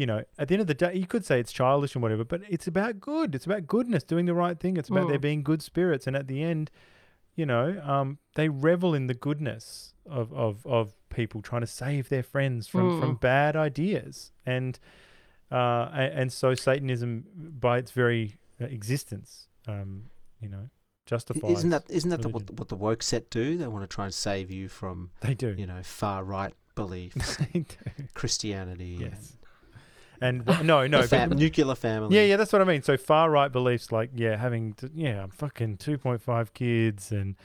[0.02, 2.24] you know at the end of the day you could say it's childish and whatever
[2.32, 5.28] but it's about good it's about goodness doing the right thing it's about there Mm.
[5.28, 6.70] being good spirits and at the end
[7.40, 10.84] you know um they revel in the goodness of of of
[11.20, 13.20] people trying to save their friends from from Mm.
[13.20, 14.72] bad ideas and
[15.58, 17.10] uh and, and so satanism
[17.66, 18.24] by its very
[18.60, 19.30] uh, existence
[19.68, 19.90] um
[20.40, 20.64] you know
[21.06, 23.44] justifies Isn't that isn't that the, what, what the woke set do?
[23.58, 27.38] They want to try and save you from they do you know far right beliefs,
[28.14, 28.96] Christianity.
[29.00, 29.36] yes
[30.22, 32.16] and no no and fam- but- nuclear family.
[32.16, 32.82] Yeah, yeah, that's what I mean.
[32.82, 37.36] So far right beliefs like yeah, having to, yeah, I'm fucking 2.5 kids and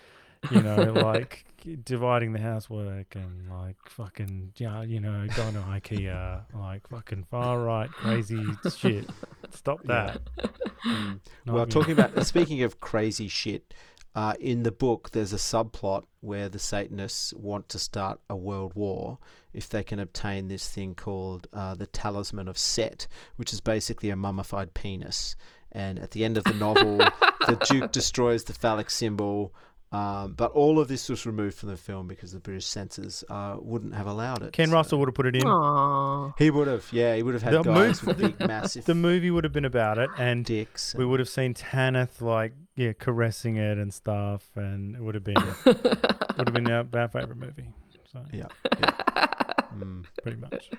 [0.51, 1.45] you know like
[1.83, 7.59] dividing the housework and like fucking yeah, you know, going to IKEA, like fucking far
[7.59, 8.43] right crazy
[8.77, 9.09] shit.
[9.51, 10.15] Stop Yeah.
[10.37, 10.51] that.
[10.85, 11.19] Mm.
[11.45, 13.73] Well, talking about speaking of crazy shit,
[14.17, 18.73] uh, in the book there's a subplot where the Satanists want to start a world
[18.73, 19.19] war
[19.53, 24.09] if they can obtain this thing called uh, the Talisman of Set, which is basically
[24.09, 25.35] a mummified penis.
[25.71, 29.53] And at the end of the novel, the Duke destroys the phallic symbol.
[29.89, 33.55] Um, but all of this was removed from the film because the British censors uh,
[33.57, 34.51] wouldn't have allowed it.
[34.51, 35.43] Ken so- Russell would have put it in.
[35.43, 36.33] Aww.
[36.37, 38.95] He would have, yeah, he would have had The guys move- with big, massive The
[38.95, 40.93] movie would have been about it, and dicks.
[40.93, 45.23] we would have seen Tanith like yeah caressing it and stuff, and it would have
[45.23, 47.69] been would have been our, our favorite movie.
[48.11, 48.47] So Yeah.
[48.79, 48.91] yeah.
[49.77, 50.05] Mm.
[50.23, 50.71] pretty much.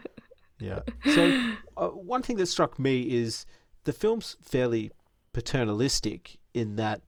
[0.58, 0.80] Yeah.
[1.14, 3.46] So uh, one thing that struck me is
[3.84, 4.90] the film's fairly
[5.32, 7.00] paternalistic in that,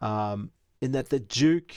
[0.00, 0.50] um,
[0.86, 1.72] in that the Duke,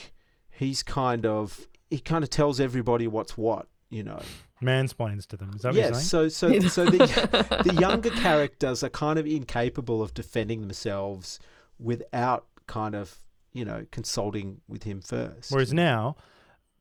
[0.50, 4.22] he's kind of he kind of tells everybody what's what, you know.
[4.62, 5.52] Mansplains to them.
[5.56, 6.08] Is that what you're Yes.
[6.10, 6.98] So so so the
[7.66, 11.40] the younger characters are kind of incapable of defending themselves
[11.80, 13.18] without kind of
[13.54, 15.52] you know consulting with him first.
[15.52, 16.16] Whereas now,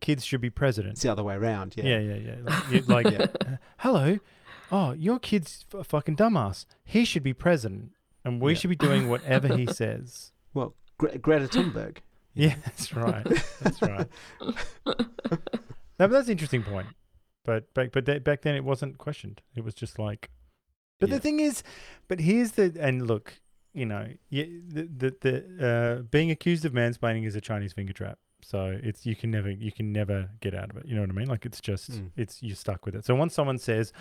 [0.01, 0.93] kids should be president.
[0.95, 1.75] it's the other way around.
[1.77, 2.35] Yeah, yeah, yeah.
[2.43, 3.27] Like, you- like, Yeah.
[3.53, 4.19] uh, hello,
[4.73, 6.67] oh, your kid's a fucking dumbass.
[6.85, 7.93] He should be president,
[8.25, 8.59] and we Yeah.
[8.59, 10.33] should be doing whatever he says.
[10.53, 11.99] Well, Gre- Greta Thunberg.
[12.39, 13.27] Yeah, that's right.
[13.61, 14.09] That's right.
[14.87, 14.95] no,
[15.99, 16.87] but that's an interesting point.
[17.45, 19.41] But back, but that, back then it wasn't questioned.
[19.57, 20.31] It was just like.
[21.01, 21.17] But Yeah.
[21.17, 21.63] the thing is,
[22.09, 23.41] but here's the and look,
[23.73, 27.93] you know, yeah, the the, the uh, being accused of mansplaining is a Chinese finger
[27.93, 28.19] trap.
[28.43, 30.87] So it's you can never you can never get out of it.
[30.87, 31.29] You know what I mean?
[31.29, 32.11] Like it's just Mm.
[32.17, 33.05] it's you're stuck with it.
[33.05, 33.93] So once someone says,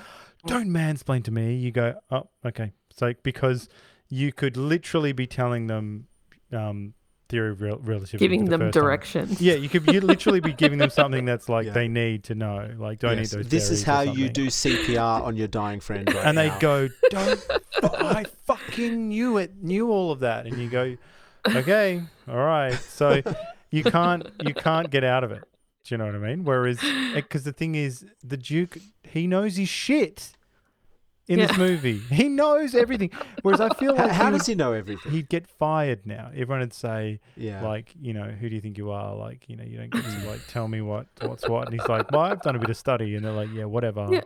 [0.45, 3.67] "Don't mansplain to me," you go, "Oh, okay." So because
[4.09, 6.07] you could literally be telling them
[6.53, 6.93] um,
[7.29, 9.29] theory of rel- relativity, Giving the them first time.
[9.39, 11.73] Yeah, you could you literally be giving them something that's like Yeah.
[11.73, 12.69] they need to know.
[12.77, 13.47] Like, don't Yes, eat those.
[13.49, 16.07] This is how you do CPR on your dying friend.
[16.13, 17.45] Right And they go, don't.
[17.83, 19.61] I fucking knew it.
[19.61, 20.45] Knew all of that.
[20.47, 20.95] And you go,
[21.47, 22.73] okay, all right.
[22.73, 23.21] So
[23.71, 25.43] you can't you can't get out of it.
[25.83, 26.43] Do you know what I mean?
[26.43, 30.31] Whereas, eh, because the thing is, the Duke he knows his shit
[31.27, 31.99] in this movie.
[32.09, 33.11] He knows everything.
[33.41, 35.11] Whereas I feel like how he does would, he know everything?
[35.11, 36.29] he'd get fired now.
[36.33, 37.61] Everyone would say, yeah.
[37.63, 40.03] like you know who do you think you are like you know you don't get
[40.03, 42.69] to like tell me what what's what and he's like well i've done a bit
[42.69, 44.21] of study and they're like yeah whatever Yeah.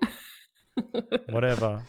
[1.30, 1.84] whatever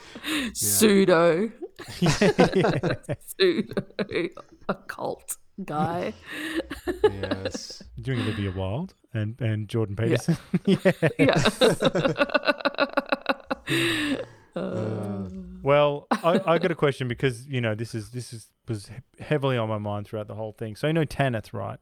[0.55, 1.51] Pseudo.
[2.01, 2.95] yeah, yeah.
[3.27, 3.83] Pseudo
[4.69, 6.13] occult guy.
[7.05, 7.83] yes.
[8.01, 10.05] doing olivia wilde and and jordan Yeah.
[10.07, 11.59] peterson yeah, Yes.
[14.55, 15.29] Uh,
[15.63, 19.57] well I, I got a question because you know this is this is was heavily
[19.57, 21.79] on my mind throughout the whole thing so you know tanith right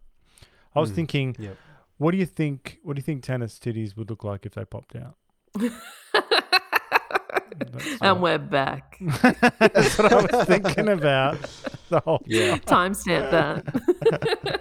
[0.74, 1.56] i was Mm, thinking yep.
[1.98, 4.64] what do you think what do you think tanith's titties would look like if they
[4.64, 5.16] popped out
[8.00, 8.96] and what- we're back.
[9.00, 11.38] that's what i was thinking about
[11.88, 12.56] the whole Yeah.
[12.58, 14.59] Timestamp that.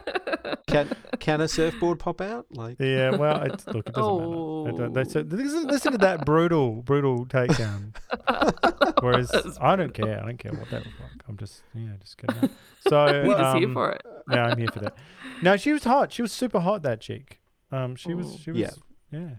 [0.67, 2.45] Can can a surfboard pop out?
[2.51, 4.69] Like Yeah, well, it's, look, it doesn't matter.
[4.69, 4.93] It don't-
[5.29, 7.95] listen, listen to that brutal, brutal takedown.
[9.01, 9.31] Whereas
[9.61, 10.21] I don't care.
[10.21, 11.23] I don't care what that looks like.
[11.27, 12.49] I'm just, yeah, just out.
[12.87, 14.01] So, We're just here um, for it.
[14.27, 14.95] no, I'm here for that.
[15.41, 16.11] No, she was hot.
[16.11, 16.81] She was super hot.
[16.83, 17.39] That chick.
[17.71, 18.39] Um, she was, Mm.
[18.43, 18.69] she was, Yeah.
[19.11, 19.29] yeah,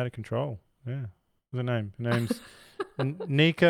[0.00, 0.60] out of control.
[0.86, 1.06] Yeah,
[1.50, 1.92] what's her name?
[2.02, 2.40] Her name's
[2.98, 3.66] N- Nike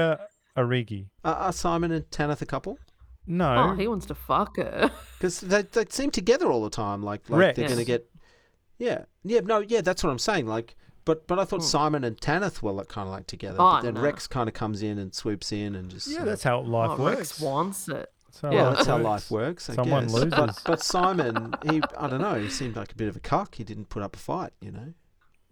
[0.57, 1.07] Arrighi.
[1.25, 2.79] are, are Simon and Tanith a couple?
[3.27, 4.91] No, Oh, he wants to fuck her.
[5.19, 7.03] Because they they seem together all the time.
[7.03, 7.57] Like like Rex.
[7.59, 8.07] they're gonna get.
[8.79, 9.05] Yeah.
[9.23, 9.41] Yeah.
[9.41, 9.61] No.
[9.61, 9.81] Yeah.
[9.81, 10.47] That's what I'm saying.
[10.47, 10.77] Like.
[11.07, 11.67] But but I thought Hmm.
[11.67, 13.57] Simon and Tanith were like, kind of like together.
[13.59, 14.01] Oh, but then no.
[14.03, 16.07] Rex kind of comes in and swoops in and just.
[16.09, 17.19] yeah, sort that's how life oh, works.
[17.19, 18.11] Rex wants it.
[18.27, 18.57] That's how Yeah.
[18.57, 19.71] Well, life that's how life works.
[19.71, 20.13] I Someone guess.
[20.15, 20.31] loses.
[20.35, 22.35] But, but Simon, he I don't know.
[22.35, 23.55] He seemed like a bit of a cuck.
[23.55, 24.53] He didn't put up a fight.
[24.61, 24.93] You know,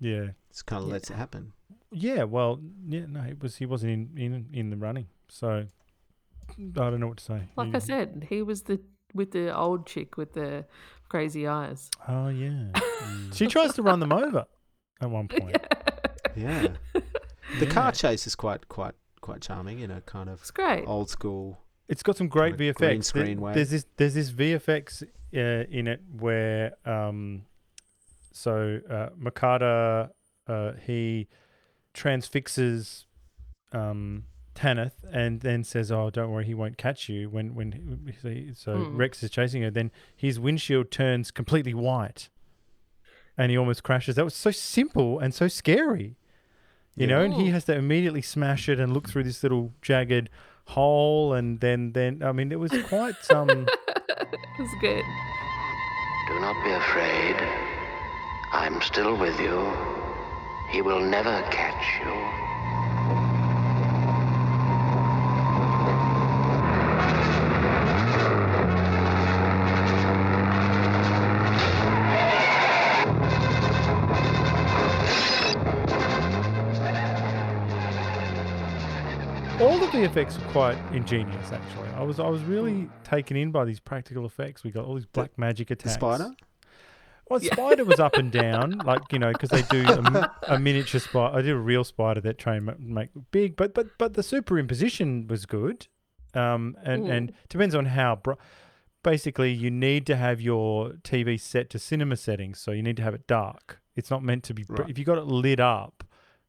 [0.00, 0.92] Yeah, just kind of Yeah.
[0.94, 1.52] lets it happen.
[1.90, 5.66] Yeah, well, yeah, no, it was he wasn't in in in the running, so
[6.50, 7.48] I don't know what to say.
[7.56, 8.80] Like He- I said, he was the
[9.14, 10.64] with the old chick with the
[11.08, 11.90] crazy eyes.
[12.08, 12.70] Oh yeah,
[13.32, 14.44] she tries to run them over
[15.00, 15.56] at one point.
[16.36, 16.68] Yeah.
[16.94, 17.70] The Yeah.
[17.70, 19.78] car chase is quite quite quite charming.
[19.78, 20.84] You know, kind of It's great.
[20.86, 21.58] old school.
[21.88, 22.78] It's got some great Kinda VFX.
[22.78, 23.52] green There- screen way.
[23.54, 27.42] There's this there's this VFX uh, in it where um,
[28.32, 30.10] so uh, Mocata
[30.48, 31.28] uh, he
[31.94, 33.04] transfixes
[33.72, 34.24] um
[34.54, 38.76] Tanith and then says, "Oh, don't worry, he won't catch you." When when he, so
[38.76, 38.98] Mm.
[38.98, 42.28] Rex is chasing her, then his windshield turns completely white,
[43.38, 44.16] and he almost crashes.
[44.16, 46.16] That was so simple and so scary,
[46.94, 47.22] you know.
[47.22, 50.28] And he has to immediately smash it and look through this little jagged
[50.66, 53.66] hole, and then then I mean, it was quite um.
[54.58, 55.04] It's good.
[56.28, 57.36] Do not be afraid.
[58.52, 59.58] I'm still with you.
[60.70, 62.51] He will never catch you.
[79.92, 81.88] The effects were quite ingenious, actually.
[81.90, 84.64] I was I was really taken in by these practical effects.
[84.64, 85.94] We got all these black magic The attacks.
[85.94, 86.30] spider?
[87.28, 89.84] Well, spider was up and down, like you know, because they do
[90.48, 91.36] a miniature spider.
[91.36, 95.28] I did a real spider that try and make big, but but but the superimposition
[95.28, 95.86] was good,
[96.34, 98.16] um, and and depends on how.
[98.16, 98.32] Br-
[99.04, 103.02] basically, you need to have your TV set to cinema settings, so you need to
[103.02, 103.80] have it dark.
[103.96, 104.62] It's not meant to be.
[104.62, 104.90] br- Right.
[104.90, 106.04] If you got it lit up,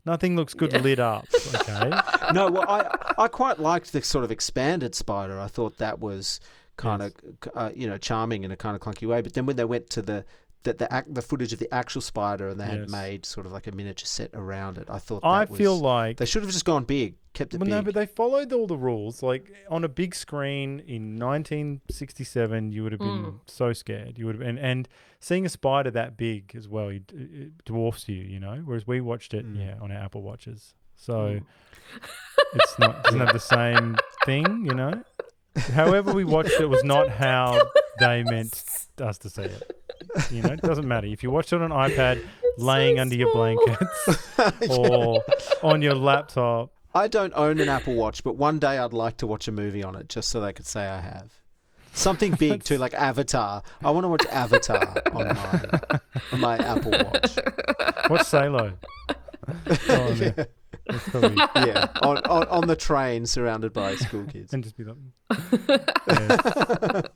[0.06, 0.80] nothing looks good Yeah.
[0.82, 1.26] lit up.
[1.56, 1.90] Okay.
[2.34, 5.40] no, well, I I quite liked the sort of expanded spider.
[5.40, 6.40] I thought that was
[6.78, 7.12] kind Yes.
[7.46, 9.22] of uh, you know charming in a kind of clunky way.
[9.22, 10.26] But then when they went to the
[10.64, 13.52] the the, act, the footage of the actual spider and they had made sort of
[13.52, 16.52] like a miniature set around it, I thought I that feel like they should have
[16.52, 17.72] just gone big, kept it Well, big.
[17.72, 19.22] no, but they followed all the rules.
[19.24, 23.40] Like on a big screen in 1967, you would have been Mm.
[23.46, 24.18] so scared.
[24.18, 24.88] You would have, and, and
[25.20, 28.22] seeing a spider that big as well, it, it dwarfs you.
[28.22, 29.58] You know, whereas we watched it, Mm.
[29.58, 30.74] yeah, on our Apple watches.
[30.96, 31.40] So
[32.54, 34.66] it's not doesn't have the same thing.
[34.66, 35.04] You know.
[35.56, 37.62] However, we watched it was not how
[38.00, 39.78] they meant us to see it.
[40.32, 42.24] You know, it doesn't matter if you watched it on an iPad,
[42.58, 44.40] laying under your blankets,
[44.70, 45.24] or
[45.62, 46.72] on your laptop.
[46.96, 49.84] I don't own an Apple Watch, but one day I'd like to watch a movie
[49.84, 51.32] on it just so they could say I have.
[51.94, 53.62] Something big too, like Avatar.
[53.84, 56.00] I want to watch Avatar on my
[56.32, 57.38] on my Apple Watch.
[58.08, 58.74] What's Salo?
[59.90, 60.46] Oh, yeah.
[60.88, 64.54] That's probably- Yeah, on, on on the train surrounded by school kids.
[64.54, 64.98] and just be like,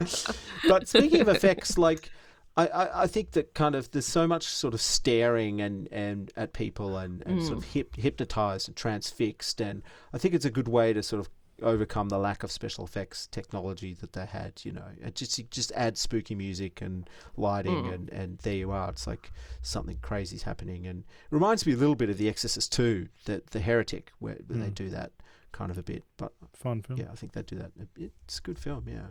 [0.67, 2.09] but speaking of effects, like
[2.57, 6.31] I, I, I think that kind of there's so much sort of staring and, and
[6.35, 7.57] at people and, and sort hmm.
[7.59, 11.29] of hip, hypnotized and transfixed, and I think it's a good way to sort of
[11.61, 14.53] overcome the lack of special effects technology that they had.
[14.63, 18.71] You know, it just you just add spooky music and lighting, and, and there you
[18.71, 18.89] are.
[18.89, 22.71] It's like something crazy's happening, and it reminds me a little bit of The Exorcist
[22.71, 24.75] too, the the Heretic, where, where they Mm.
[24.75, 25.11] do that
[25.51, 26.99] kind of a bit, but fun film.
[26.99, 27.71] yeah, I think they do that.
[27.97, 29.07] It's a good film, yeah.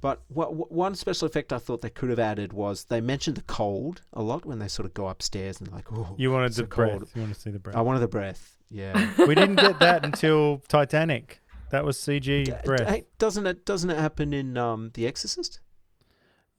[0.00, 3.36] But what, what, one special effect I thought they could have added was they mentioned
[3.36, 6.54] the cold a lot when they sort of go upstairs and like, oh, You wanted
[6.54, 6.90] so the breath.
[6.90, 7.08] cold.
[7.14, 7.76] You want to see the breath.
[7.76, 8.56] I wanted the breath.
[8.68, 9.10] Yeah.
[9.28, 11.40] we didn't get that until Titanic.
[11.72, 12.86] That was CG D- breath.
[12.86, 13.64] hey, doesn't it?
[13.64, 15.58] Doesn't it happen in um, The Exorcist?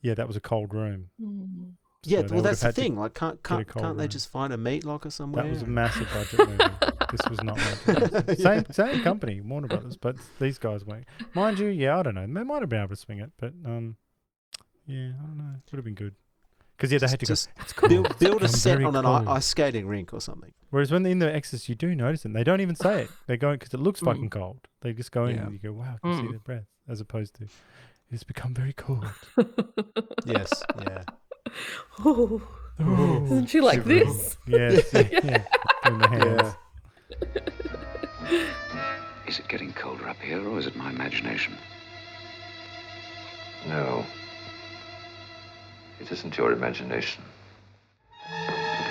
[0.02, 1.10] Yeah, that was a cold room.
[1.21, 1.73] Mm.
[2.06, 2.21] Yeah.
[2.30, 2.97] well, that's the thing.
[2.97, 5.43] Like, can't can't, can't they just find a meat locker somewhere?
[5.43, 6.76] That was a massive budget movie.
[7.12, 7.84] this was not like
[8.26, 8.39] that.
[8.39, 11.06] Same same company, Warner Brothers, but these guys weren't.
[11.34, 12.28] Mind you, yeah, I don't know.
[12.28, 13.95] They might have been able to swing it, but um,
[14.86, 15.56] yeah, I don't know.
[15.71, 16.15] Would have been good.
[16.77, 17.62] Because yeah, they had to Just go.
[17.63, 20.51] It's build, build a set on an cold." ice skating rink or something.
[20.71, 22.33] Whereas when in the Exorcist, you do notice it.
[22.33, 23.09] They don't even say it.
[23.27, 24.05] They're going because it looks Mm.
[24.05, 24.59] fucking cold.
[24.81, 25.43] They just go in Yeah.
[25.43, 26.31] and you go, wow, I can see Mm.
[26.31, 26.65] their breath.
[26.89, 27.47] As opposed to,
[28.12, 29.05] it's become very cold.
[30.25, 30.63] Yes.
[30.79, 31.03] Yeah.
[31.99, 32.41] Oh,
[32.79, 33.99] Oh, isn't she like shivering.
[34.07, 34.38] this?
[34.47, 35.45] Yes, yeah, yeah.
[35.86, 36.55] Doing the hands.
[38.31, 38.39] Yeah.
[39.27, 41.53] Is it getting colder up here, or is it my imagination?
[43.67, 44.05] No.
[46.03, 47.23] It isn't your imagination.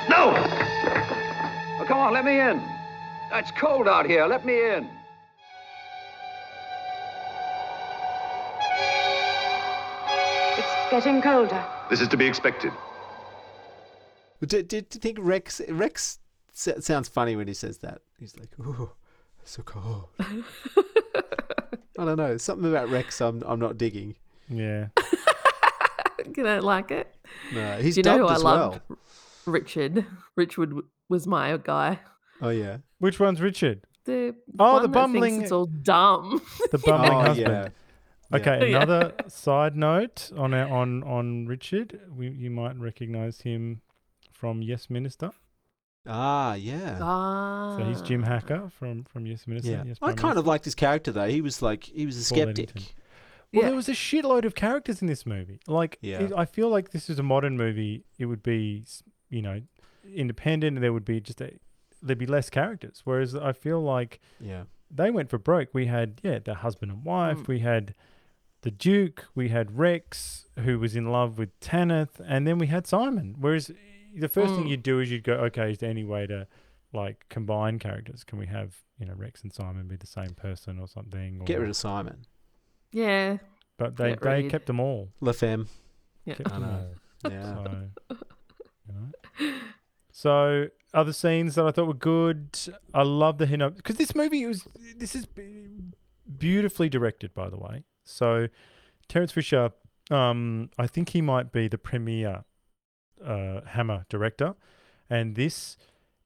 [0.09, 0.33] No!
[1.79, 2.59] Oh, come on, let me in.
[3.35, 4.25] It's cold out here.
[4.25, 4.89] Let me in.
[10.57, 11.63] It's getting colder.
[11.91, 12.73] This is to be expected.
[14.41, 16.19] But Did, did, do you think Rex Rex
[16.55, 18.01] sounds funny when he says that?
[18.19, 18.91] He's like, "Oh,
[19.45, 20.09] so cold."
[21.99, 22.39] I don't know.
[22.39, 24.15] Something about Rex I'm I'm not digging.
[24.49, 24.87] Yeah.
[26.37, 27.02] you don't like it?
[27.53, 28.81] No, he's Do you know who I as loved?
[28.89, 28.99] well.
[29.47, 30.07] Richard.
[30.37, 30.75] Richard
[31.09, 32.01] was my guy.
[32.41, 32.79] Oh yeah.
[32.99, 33.83] Which one's Richard?
[34.05, 36.41] The Oh, one the that bumbling- Thinks it's all dumb.
[36.71, 37.49] The bumbling oh husband.
[37.49, 37.69] yeah.
[38.31, 38.37] Yeah.
[38.39, 38.77] Okay, Yeah.
[38.79, 43.83] another side note on our, on on Richard, we, you might recognise him
[44.33, 45.33] from Yes Minister.
[46.07, 46.99] Ah yeah.
[47.01, 47.77] ah.
[47.79, 49.71] So he's Jim Hacker from from Yes Minister.
[49.73, 49.85] Yeah.
[49.87, 50.39] Yes I Prime kind Minister.
[50.41, 51.29] of liked his character though.
[51.29, 52.71] He was like he was a Paul skeptic.
[52.71, 52.83] Eddington.
[53.53, 53.69] Well, Yeah.
[53.69, 55.61] there was a shitload of characters in this movie.
[55.67, 56.23] Like, Yeah.
[56.23, 58.05] it- I feel like this is a modern movie.
[58.19, 58.85] It would be,
[59.29, 59.61] you know,
[60.05, 61.59] independent, and there would be just a,
[62.01, 63.03] there'd be less characters.
[63.05, 64.65] Whereas I feel like Yeah.
[64.91, 65.69] they went for broke.
[65.73, 67.39] We had yeah, the husband and wife.
[67.39, 67.49] Mm.
[67.49, 67.95] We had
[68.63, 69.27] the Duke.
[69.35, 73.37] We had Rex, who was in love with Tanith, and then we had Simon.
[73.39, 73.71] Whereas
[74.15, 74.69] the first thing Mm.
[74.71, 76.47] you'd do is you'd go, okay, is there any way to
[76.93, 78.23] like combine characters?
[78.25, 81.39] Can we have you know Rex and Simon be the same person or something?
[81.45, 82.27] Get or- rid of Simon.
[82.93, 83.39] Yeah.
[83.79, 84.51] But they they rid.
[84.51, 85.09] kept them all.
[85.21, 85.69] La Femme.
[86.25, 86.35] Yeah.
[86.35, 86.87] Kept I know.
[87.25, 87.31] all.
[87.33, 87.55] Yeah.
[87.55, 88.17] So,
[88.89, 89.53] you know.
[90.11, 92.59] So other scenes that I thought were good.
[92.93, 94.67] I love the hint because this movie was
[94.97, 95.27] this is
[96.39, 97.85] beautifully directed, by the way.
[98.05, 98.49] So
[99.09, 99.73] Terence Fisher,
[100.11, 102.45] um, I think he might be the premier
[103.25, 104.55] uh, Hammer director,
[105.09, 105.77] and this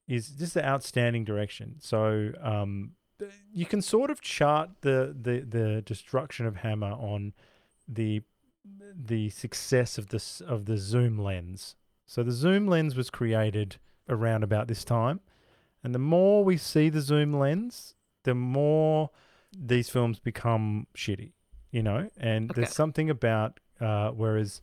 [0.09, 1.77] is this is outstanding direction.
[1.81, 2.93] So um, th-
[3.53, 7.33] you can sort of chart the the the destruction of Hammer on
[7.89, 8.23] the
[8.95, 11.77] the success of this of the zoom lens.
[12.07, 13.77] So the zoom lens was created
[14.09, 15.21] around about this time,
[15.83, 17.95] and the more we see the zoom lens,
[18.25, 19.11] the more
[19.57, 21.33] these films become shitty,
[21.71, 22.11] you know.
[22.17, 22.61] And Okay.
[22.61, 24.61] there's something about uh, whereas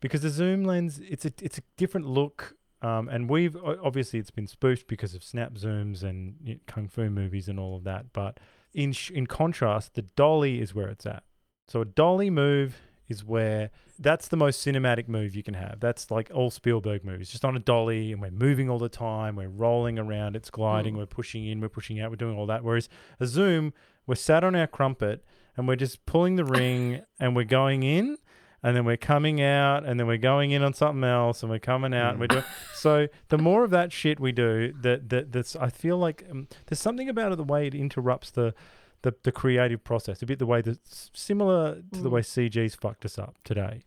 [0.00, 2.56] because the zoom lens, it's a it's a different look.
[2.82, 6.88] Um, and we've obviously it's been spoofed because of snap zooms and you know, kung
[6.88, 8.12] fu movies and all of that.
[8.12, 8.38] But
[8.74, 11.22] in sh- in contrast, the dolly is where it's at.
[11.68, 12.76] So a dolly move
[13.08, 15.80] is where that's the most cinematic move you can have.
[15.80, 19.36] That's like all Spielberg movies, just on a dolly, and we're moving all the time.
[19.36, 20.98] We're rolling around, it's gliding, Mm.
[20.98, 22.62] we're pushing in, we're pushing out, we're doing all that.
[22.62, 22.88] Whereas
[23.20, 23.72] a zoom,
[24.06, 25.24] we're sat on our crumpet
[25.56, 28.18] and we're just pulling the ring and we're going in.
[28.62, 31.58] And then we're coming out, and then we're going in on something else, and we're
[31.60, 32.12] coming out.
[32.12, 32.44] And we're doing
[32.74, 33.06] so.
[33.28, 36.80] The more of that shit we do, that that that's I feel like um, there's
[36.80, 38.54] something about it the way it interrupts the
[39.02, 42.12] the, the creative process a bit the way that's similar to the Mm.
[42.12, 43.84] way CG's fucked us up today.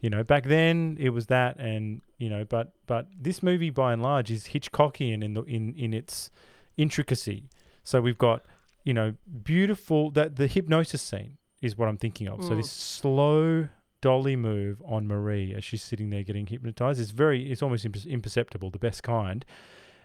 [0.00, 3.92] You know, back then it was that, and you know, but but this movie by
[3.94, 6.30] and large is Hitchcockian in the in in its
[6.76, 7.44] intricacy.
[7.84, 8.44] So we've got
[8.84, 12.44] you know beautiful that the hypnosis scene is what I'm thinking of.
[12.44, 12.56] So Mm.
[12.58, 13.68] this slow
[14.00, 18.70] dolly move on Marie as she's sitting there getting hypnotized It's very it's almost imperceptible,
[18.70, 19.44] the best kind.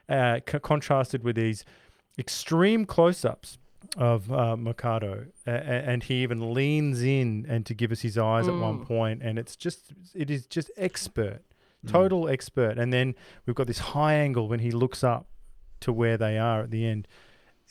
[0.09, 1.63] Uh, c- contrasted with these
[2.17, 3.57] extreme close-ups
[3.97, 8.47] of uh, Mocata, a- and he even leans in and to give us his eyes
[8.47, 8.85] at one Mm.
[8.85, 11.41] point, and it's just it is just expert,
[11.85, 11.91] Mm.
[11.91, 12.77] total expert.
[12.77, 13.15] And then
[13.45, 15.27] we've got this high angle when he looks up
[15.81, 17.07] to where they are at the end.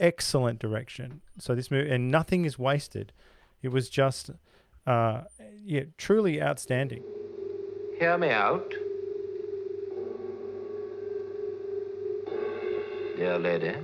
[0.01, 1.21] Excellent direction.
[1.39, 3.13] So this movie and nothing is wasted.
[3.63, 4.31] It was just,
[4.87, 5.23] uh,
[5.65, 7.05] yeah, truly outstanding.
[7.99, 8.75] Hear me out.
[13.17, 13.75] Dear lady.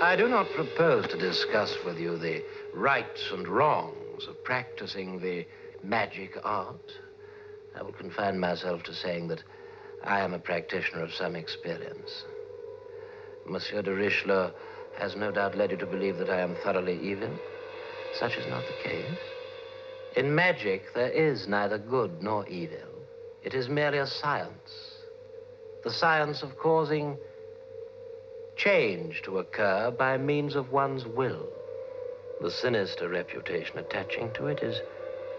[0.00, 2.42] I do not propose to discuss with you the
[2.72, 5.46] rights and wrongs of practicing the
[5.82, 6.92] magic art.
[7.74, 9.42] I will confine myself to saying that
[10.02, 12.24] I am a practitioner of some experience.
[13.46, 14.50] Monsieur de Richelieu
[14.96, 17.30] has no doubt led you to believe that I am thoroughly evil.
[18.12, 19.06] Such is not the case.
[20.16, 22.78] In magic, there is neither good nor evil.
[23.42, 24.94] It is merely a science.
[25.82, 27.18] The science of causing
[28.56, 31.48] change to occur by means of one's will.
[32.40, 34.80] The sinister reputation attaching to it is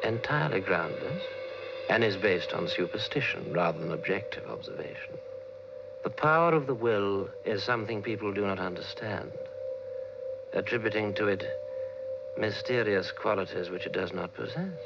[0.03, 1.23] entirely groundless
[1.87, 5.17] and is based on superstition rather than objective observation.
[6.03, 9.31] The power of the will is something people do not understand,
[10.55, 11.43] attributing to it
[12.37, 14.79] mysterious qualities which it does not possess,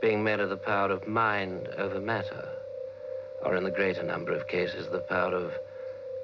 [0.00, 2.48] being merely the power of mind over matter,
[3.44, 5.52] or in the greater number of cases, the power of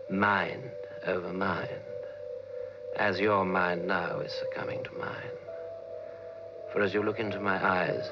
[0.08, 0.70] mind
[1.06, 1.70] over mind,
[2.96, 5.36] as your mind now is succumbing to mine.
[6.72, 8.08] For as you look into my eyes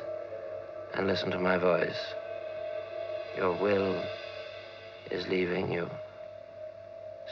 [0.94, 1.98] and listen to my voice,
[3.36, 4.02] your will
[5.10, 5.88] is leaving you,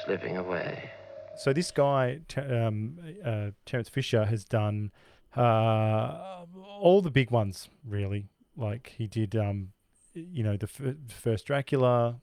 [0.05, 0.91] slipping away.
[1.37, 4.91] So this guy, um, uh, Terence Fisher, has done
[5.37, 6.45] uh,
[6.81, 8.29] all the big ones, really.
[8.57, 9.69] Like he did, um,
[10.15, 12.21] you know, the f- first Dracula.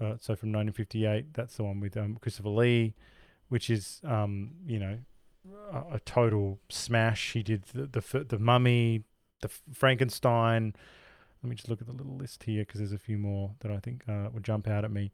[0.00, 2.94] Uh, so from 1958, that's the one with um, Christopher Lee,
[3.48, 4.98] which is, um, you know,
[5.72, 7.32] a, a total smash.
[7.32, 9.04] He did the the, the Mummy,
[9.40, 10.74] the Frankenstein.
[11.42, 13.70] Let me just look at the little list here because there's a few more that
[13.70, 15.10] I think uh, would jump out at me.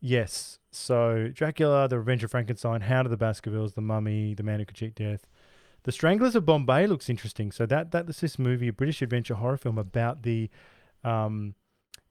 [0.00, 0.58] Yes.
[0.70, 4.66] So Dracula, The Revenge of Frankenstein, Hound of the Baskervilles, The Mummy, The Man Who
[4.66, 5.26] Could Cheat Death.
[5.84, 7.52] The Stranglers of Bombay looks interesting.
[7.52, 10.50] So that that's this movie, a British adventure horror film about the,
[11.04, 11.54] um,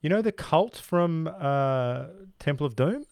[0.01, 2.05] you know, the cult from uh,
[2.39, 3.05] Temple of Doom.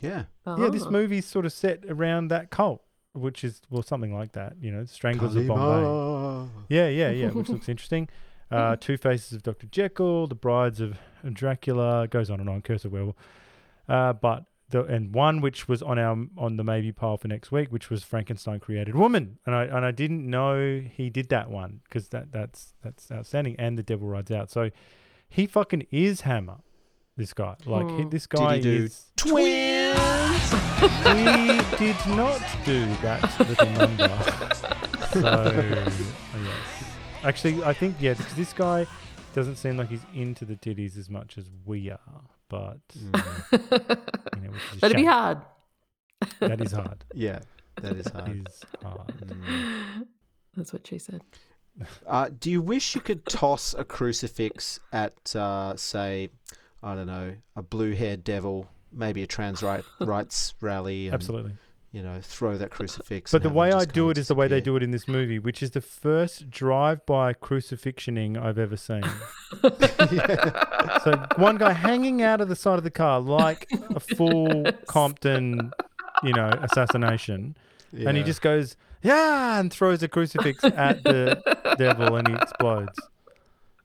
[0.00, 0.24] Yeah.
[0.46, 0.90] Yeah, this Oh.
[0.90, 2.82] movie's sort of set around that cult,
[3.14, 4.54] which is well something like that.
[4.60, 6.50] You know, Stranglers of Bombay.
[6.68, 8.08] Yeah, yeah, yeah, which looks interesting.
[8.50, 9.66] Uh, Two Faces of Dr.
[9.66, 10.98] Jekyll, The Brides of
[11.32, 13.16] Dracula, goes on and on, Curse of Werewolf.
[13.88, 17.52] Uh, but the and one which was on our on the maybe pile for next
[17.52, 21.50] week, which was Frankenstein created woman, and I and I didn't know he did that
[21.50, 24.50] one because that that's that's outstanding, and The Devil Rides Out.
[24.50, 24.70] So
[25.28, 26.56] he fucking is Hammer.
[27.16, 28.08] This guy, like he, Hmm.
[28.10, 29.06] this Did guy he do is.
[29.24, 29.42] we
[31.78, 34.08] did not do that little number.
[35.12, 35.90] So,
[36.44, 36.84] yes.
[37.24, 38.86] Actually, I think yeah, because this guy
[39.34, 42.00] doesn't seem like he's into the titties as much as we are.
[42.48, 43.18] But Mm.
[44.36, 45.38] you know, which is a That'd be hard.
[46.40, 47.04] That is hard.
[47.14, 47.40] Yeah,
[47.82, 48.48] that is hard.
[48.48, 49.08] is hard.
[49.18, 50.06] Mm.
[50.56, 51.22] That's what she said.
[52.06, 56.30] Uh, do you wish you could toss a crucifix at, uh, say,
[56.82, 59.62] I don't know, a blue-haired devil, maybe a trans
[60.00, 61.52] rights rally, and, Absolutely.
[61.96, 63.32] You know, throw that crucifix?
[63.32, 65.38] But the way I do it is the way they do it in this movie,
[65.38, 69.02] which is the first drive-by crucifixioning I've ever seen.
[71.04, 75.72] So one guy hanging out of the side of the car like a full Compton,
[76.22, 77.56] you know, assassination,
[77.92, 81.40] and he just goes yeah and throws a crucifix at the
[81.78, 82.98] devil and he explodes.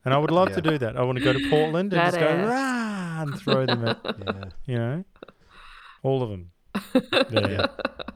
[0.04, 0.96] And I would love to do that.
[0.96, 2.48] I want to go to Portland and just go Badass.
[2.48, 4.44] rah and throw them at Yeah.
[4.66, 5.04] you know,
[6.02, 6.51] all of them.
[6.92, 7.68] There,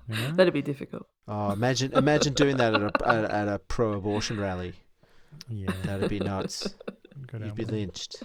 [0.09, 0.33] you know?
[0.35, 1.07] That'd be difficult.
[1.29, 4.75] Oh, imagine imagine doing that at a at, at a pro-abortion rally.
[5.49, 6.67] Yeah, That'd be nuts.
[7.33, 7.77] go down You'd be with it.
[7.77, 8.23] lynched.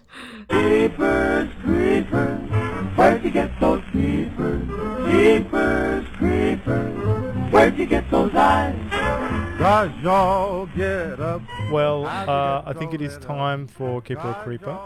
[0.47, 2.49] Creepers, creepers,
[2.97, 4.67] where'd you get those creepers?
[5.09, 9.57] Creepers, creepers, where'd you get those eyes?
[9.59, 11.41] Cause y'all get up.
[11.71, 14.77] Well, uh, I think it is time for Keeper or Creeper.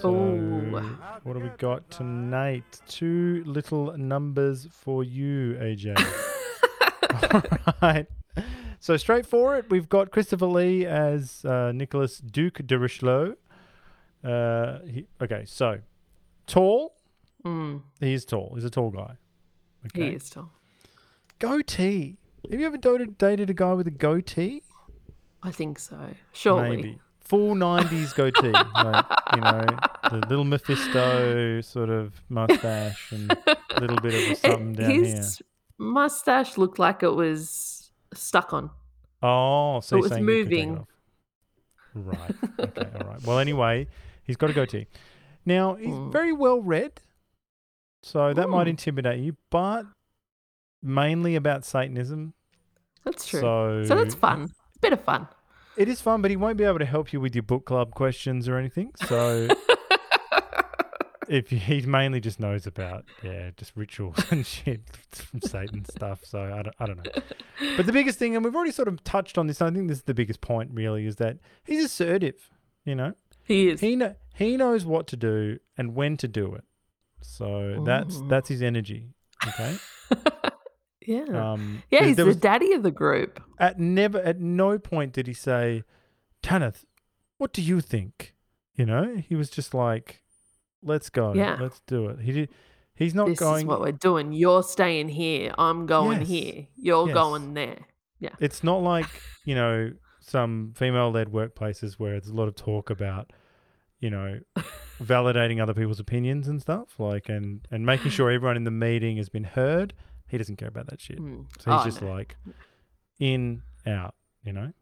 [0.00, 0.80] So, Ooh.
[1.22, 2.80] what do we got tonight?
[2.88, 5.96] Two little numbers for you, AJ.
[7.66, 8.06] All right.
[8.80, 13.34] So straight for it, we've got Christopher Lee as uh, Nicholas Duke de Richelieu.
[14.22, 15.80] Uh, he, okay, so
[16.46, 16.94] tall.
[17.44, 18.52] Mm, He is tall.
[18.54, 19.16] He's a tall guy.
[19.94, 20.50] He is tall.
[21.38, 22.16] Goatee.
[22.50, 24.62] Have you ever dated, dated a guy with a goatee?
[25.42, 25.98] I think so.
[26.32, 26.76] Surely.
[26.76, 26.98] Maybe.
[27.26, 28.52] Full 90s goatee.
[28.76, 29.78] like, you know,
[30.10, 35.00] the little Mephisto sort of mustache and a little bit of a something down here.
[35.02, 35.42] His
[35.78, 38.70] mustache looked like it was stuck on.
[39.22, 40.86] Oh, so it was saying you could take it moving.
[41.94, 42.34] Right.
[42.60, 42.88] Okay.
[42.94, 43.22] All right.
[43.22, 43.88] Well, anyway,
[44.22, 44.86] he's got a goatee.
[45.44, 46.12] Now, he's Mm.
[46.12, 47.00] very well read.
[48.02, 48.70] So that might Mm.
[48.70, 49.86] intimidate you, but
[50.82, 52.34] mainly about Satanism.
[53.04, 53.40] That's true.
[53.40, 54.52] So, So that's fun.
[54.76, 55.26] A bit of fun.
[55.76, 57.92] It is fun, but he won't be able to help you with your book club
[57.94, 58.92] questions or anything.
[59.06, 59.46] So
[61.28, 66.20] if you, he mainly just knows about yeah, just rituals and shit from Satan stuff.
[66.24, 67.22] So I don't, I don't know.
[67.76, 69.60] But the biggest thing, and we've already sort of touched on this.
[69.60, 72.50] I think this is the biggest point, really, is that he's assertive.
[72.84, 73.14] You know,
[73.44, 73.80] He is.
[73.80, 76.64] he know, he knows what to do and when to do it.
[77.20, 79.08] So that's that's his energy.
[79.46, 79.76] Okay.
[81.06, 81.52] yeah.
[81.52, 83.42] Um, yeah, he's the was- daddy of the group.
[83.58, 85.82] at never at no point did he say,
[86.42, 86.84] Tanith,
[87.38, 88.34] what do you think?
[88.74, 90.22] You know, he was just like,
[90.82, 91.32] Let's go.
[91.34, 91.56] Yeah.
[91.60, 92.20] Let's do it.
[92.20, 92.48] He did
[92.94, 94.32] he's not this going is what we're doing.
[94.32, 95.52] You're staying here.
[95.58, 96.28] I'm going Yes.
[96.28, 96.66] here.
[96.76, 97.14] You're Yes.
[97.14, 97.78] going there.
[98.20, 98.34] Yeah.
[98.40, 99.06] It's not like,
[99.44, 103.32] you know, some female led workplaces where there's a lot of talk about,
[104.00, 104.40] you know,
[105.02, 109.16] validating other people's opinions and stuff, like and and making sure everyone in the meeting
[109.16, 109.92] has been heard.
[110.28, 111.18] He doesn't care about that shit.
[111.20, 111.46] Mm.
[111.60, 112.12] So he's Oh, just no.
[112.12, 112.36] like
[113.18, 114.14] in, out,
[114.44, 114.72] you know?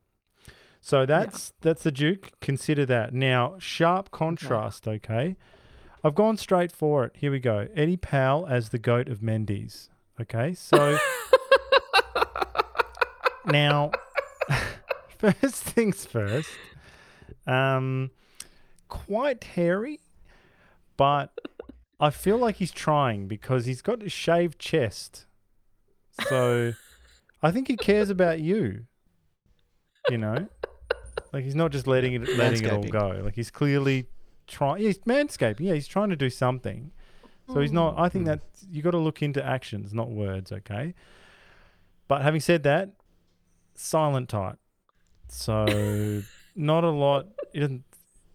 [0.81, 2.33] So that's that's the Duke.
[2.41, 3.15] Consider that.
[3.15, 5.37] Now, sharp contrast, okay?
[6.03, 7.13] I've gone straight for it.
[7.17, 7.69] Here we go.
[7.75, 9.89] Eddie Powell as the goat of Mendes.
[10.21, 10.99] Okay, so
[13.47, 13.91] now
[15.19, 16.49] first things first.
[17.47, 18.11] Um
[18.89, 20.01] quite hairy,
[20.97, 21.37] but
[21.99, 25.27] I feel like he's trying because he's got a shaved chest.
[26.29, 26.73] So
[27.43, 28.87] I think he cares about you.
[30.11, 30.49] You know?
[31.33, 33.21] Like he's not just letting it letting it all go.
[33.25, 34.07] Like he's clearly
[34.47, 35.61] trying he's manscaping.
[35.61, 36.93] Yeah, he's trying to do something.
[37.53, 38.29] So he's not I think mm.
[38.29, 38.41] that
[38.71, 40.95] you got to look into actions, not words, okay?
[42.09, 42.91] But having said that,
[43.75, 44.59] silent type.
[45.29, 46.23] So
[46.55, 47.85] not a lot he doesn't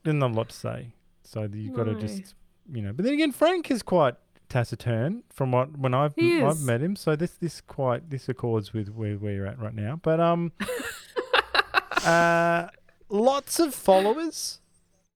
[0.03, 0.93] doesn't have a lot to say.
[1.23, 1.99] So you've got to No.
[1.99, 2.35] just
[2.71, 2.93] you know.
[2.93, 4.15] But then again, Frank is quite
[4.49, 6.95] taciturn from what when I've He I've met him.
[6.95, 9.99] So this this quite this accords with where, where you're at right now.
[10.01, 10.51] But um,
[12.03, 12.67] uh,
[13.09, 14.59] lots of followers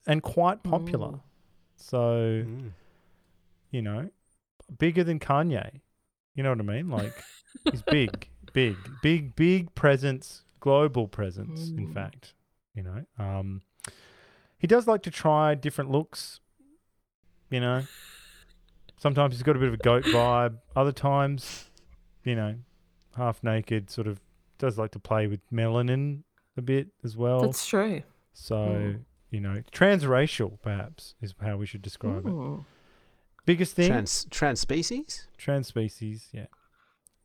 [0.08, 1.10] and quite popular.
[1.10, 1.20] Mm.
[1.78, 2.72] So Mm.
[3.72, 4.10] you know,
[4.78, 5.82] bigger than Kanye.
[6.36, 6.90] You know what I mean?
[6.90, 7.14] Like
[7.70, 11.70] he's big, big, big, big presence, global presence.
[11.70, 12.34] In fact,
[12.74, 13.62] you know, um,
[14.58, 16.40] he does like to try different looks.
[17.50, 17.84] You know,
[19.04, 20.56] sometimes he's got a bit of a goat vibe.
[20.78, 21.70] Other times,
[22.24, 22.56] you know,
[23.18, 24.22] half naked, sort of
[24.58, 26.24] does like to play with melanin
[26.56, 27.42] a bit as well.
[27.42, 28.02] That's true.
[28.36, 29.02] so Mm.
[29.30, 32.32] you know, transracial perhaps is how we should describe it.
[32.32, 32.66] Mm.
[33.46, 35.28] Biggest thing, Trans trans species.
[35.38, 36.48] trans species, yeah.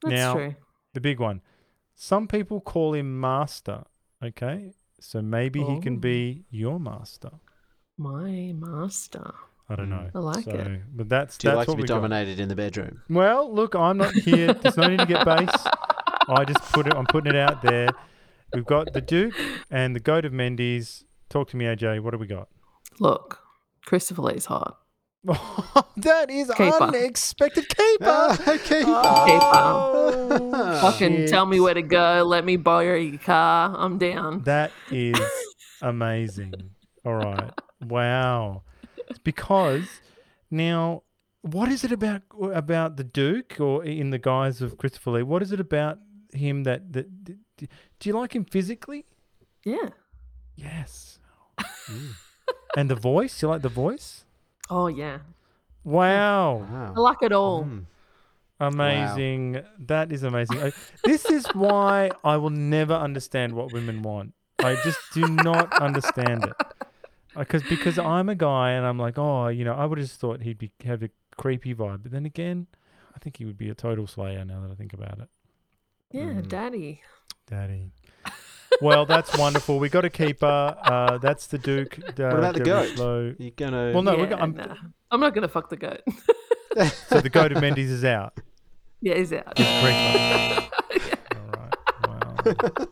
[0.03, 0.55] That's Now- true.
[0.95, 1.41] The big one.
[1.95, 3.85] Some people call him master,
[4.22, 4.72] okay?
[5.01, 6.01] So maybe he can Oh.
[6.01, 7.31] be your master.
[7.97, 9.33] My master.
[9.71, 10.09] I don't know.
[10.14, 10.81] I like so, it.
[10.97, 11.95] But that's Do you that's like to what be we got.
[11.97, 13.03] dominated in the bedroom?
[13.11, 14.55] Well, look, I'm not here.
[14.55, 15.49] There's no need to get base.
[16.29, 16.95] I just put it.
[16.95, 17.89] I'm putting it out there.
[18.55, 19.35] We've got the Duke
[19.71, 21.05] and the Goat of Mendes.
[21.29, 22.01] Talk to me, AJ.
[22.03, 22.49] What do we got?
[22.99, 23.41] Look,
[23.85, 24.79] Christopher Lee's hot.
[25.25, 26.81] that is Keeper.
[26.81, 28.05] unexpected keeper.
[28.07, 28.85] Ah, keeper.
[28.87, 31.29] Oh, Fucking shit.
[31.29, 32.23] tell me where to go.
[32.27, 33.75] Let me borrow your car.
[33.77, 34.45] I'm down.
[34.45, 35.19] That is
[35.83, 36.55] amazing.
[37.05, 37.51] All right.
[37.87, 38.62] Wow.
[39.11, 39.87] It's because
[40.51, 41.03] now,
[41.43, 45.23] what is it about about the Duke, or in the guise of Christopher Lee?
[45.23, 45.99] What is it about
[46.33, 47.07] him that that
[47.57, 47.67] do
[48.03, 49.07] you like him physically?
[49.65, 49.91] Yeah.
[50.57, 51.19] Yes.
[52.77, 53.43] and the voice?
[53.43, 54.25] You like the voice?
[54.71, 55.19] Oh yeah.
[55.85, 56.93] Wow.
[56.97, 57.65] I like it all.
[57.65, 57.85] Mm.
[58.61, 59.63] Amazing.
[59.79, 60.73] That is amazing.
[61.05, 64.35] This is why I will never understand what women want.
[64.59, 66.57] I just do not understand it.
[67.39, 70.20] Because because I'm a guy and I'm like, oh, you know, I would have just
[70.20, 72.03] thought he'd be have a creepy vibe.
[72.03, 72.66] But then again,
[73.14, 75.28] I think he would be a total slayer now that I think about it.
[76.12, 76.49] Yeah, Mm.
[76.49, 77.03] daddy.
[77.47, 77.91] Daddy.
[78.82, 79.78] Well, that's wonderful.
[79.78, 80.76] We got a keeper.
[80.82, 81.99] Uh, that's the Duke.
[82.09, 82.97] Uh, What about the Jerry goat?
[82.97, 83.34] Slow.
[83.39, 83.93] You gonna?
[83.93, 84.74] Well, no, yeah, we're go- I'm, nah.
[85.11, 86.01] I'm not gonna fuck the goat.
[87.09, 88.39] so the goat of Mendes is out.
[89.01, 89.53] yeah, he's out.
[89.57, 91.16] It's Creeper.
[91.36, 91.74] All right.
[92.07, 92.86] Wow.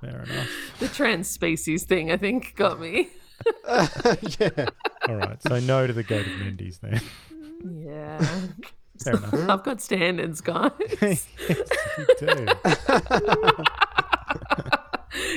[0.00, 0.48] Fair enough.
[0.78, 3.08] the trans species thing, I think, got me.
[4.40, 4.66] yeah.
[5.08, 5.42] All right.
[5.42, 7.00] So no to the goat of Mendes then.
[7.64, 8.24] Yeah.
[9.02, 9.34] Fair enough.
[9.48, 10.72] I've got standards, guys.
[11.00, 11.26] yes,
[11.98, 12.46] you do.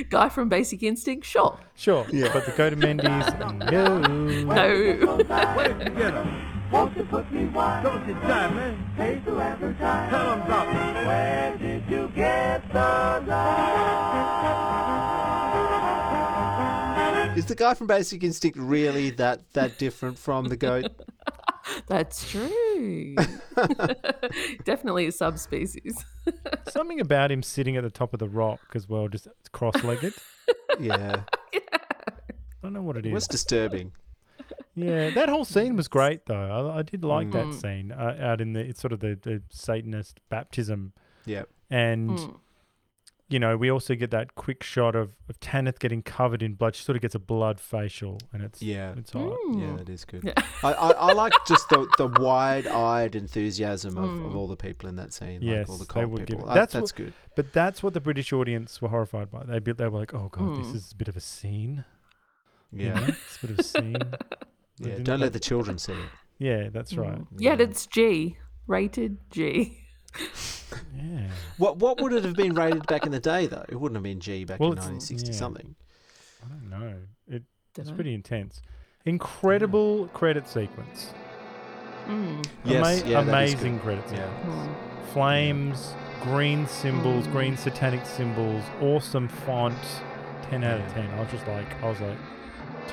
[0.10, 1.58] Guy from Basic Instinct, sure.
[1.76, 2.06] Sure.
[2.12, 2.30] Yeah.
[2.34, 3.50] But the goat of Mendes, no.
[3.50, 4.46] No.
[4.46, 6.70] Where'd you get 'em?
[6.72, 7.84] Won't you put me wine?
[7.84, 8.94] Don't you time, man.
[8.98, 10.10] Pay to advertise.
[10.10, 11.06] Tell 'em drop it.
[11.06, 13.20] Where did you get the
[17.42, 20.92] Is the guy from Basic Instinct really that that different from the goat?
[21.88, 23.16] That's true.
[24.64, 26.06] Definitely a subspecies.
[26.70, 30.14] Something about him sitting at the top of the rock as well, just cross-legged.
[30.80, 31.22] Yeah.
[31.54, 31.60] I
[32.62, 33.10] don't know what it is.
[33.10, 33.92] It was disturbing.
[34.76, 36.70] Yeah, that whole scene was great though.
[36.74, 37.60] I, I did like that Mm.
[37.62, 40.94] scene uh, out in the it's sort of the, the Satanist baptism,
[41.26, 41.44] Yeah.
[41.72, 42.40] and Mm.
[43.32, 46.76] You know we also get that quick shot of, of Tanith getting covered in blood.
[46.76, 48.94] She sort of gets a blood facial, and it's Yeah.
[48.98, 49.38] it's hot.
[49.54, 49.78] Yeah, Mm.
[49.80, 50.24] that is good.
[50.24, 50.34] Yeah.
[50.64, 54.36] I, I, I like just the, the wide eyed enthusiasm of, of Mm.
[54.36, 55.40] all the people in that scene.
[55.42, 56.46] Yes, like all the they cult give people.
[56.46, 57.14] it- Uh, that's That's, what- good.
[57.36, 59.44] But that's what the British audience were horrified by.
[59.46, 60.76] They be, they were like, "Oh god, this Mm.
[60.76, 61.86] is a bit of a scene."
[62.74, 62.94] you Yeah.
[63.00, 63.06] know?
[63.08, 63.98] it's a bit of a scene.
[64.80, 64.88] Yeah.
[64.88, 66.10] didn't Don't like- let the children see it.
[66.40, 67.20] Yeah, that's right.
[67.20, 67.28] Mm.
[67.38, 67.66] Yet Yeah.
[67.66, 68.38] it's G.
[68.68, 69.78] Rated G.
[70.96, 71.28] Yeah.
[71.58, 73.66] What what would it have been rated back in the day though?
[73.70, 75.38] It wouldn't have been G back Well, in 1960 yeah.
[75.38, 75.76] something.
[76.44, 76.96] I don't know.
[77.28, 77.44] It,
[77.78, 77.96] it's Dunno.
[77.96, 78.62] pretty intense.
[79.06, 81.14] Incredible credit sequence.
[82.08, 82.46] Mm.
[82.66, 83.82] Yes, Ama- yeah, amazing good.
[83.84, 84.32] credit sequence.
[84.46, 84.50] Yeah.
[84.52, 84.76] Mm.
[85.14, 85.94] Flames,
[86.24, 87.32] green symbols, Mm.
[87.32, 89.78] green satanic symbols, awesome font.
[90.50, 91.10] 10 out of 10.
[91.12, 92.18] I was just like, I was like,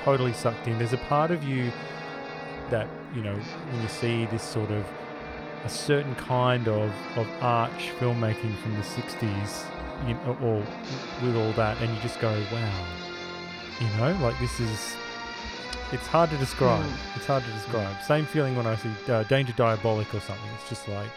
[0.04, 0.78] totally sucked in.
[0.78, 1.72] There's a part of you
[2.70, 4.84] that, you know, when you see this sort of
[5.68, 9.66] a certain kind of, of arch filmmaking from the 60s,
[10.08, 10.56] you know, or
[11.22, 12.84] with all that, and you just go, wow.
[13.78, 14.96] You know, like this is.
[15.92, 16.84] It's hard to describe.
[16.84, 17.16] Mm.
[17.16, 18.02] It's hard to describe.
[18.02, 20.50] Same feeling when I see uh, Danger Diabolik or something.
[20.58, 21.08] It's just like,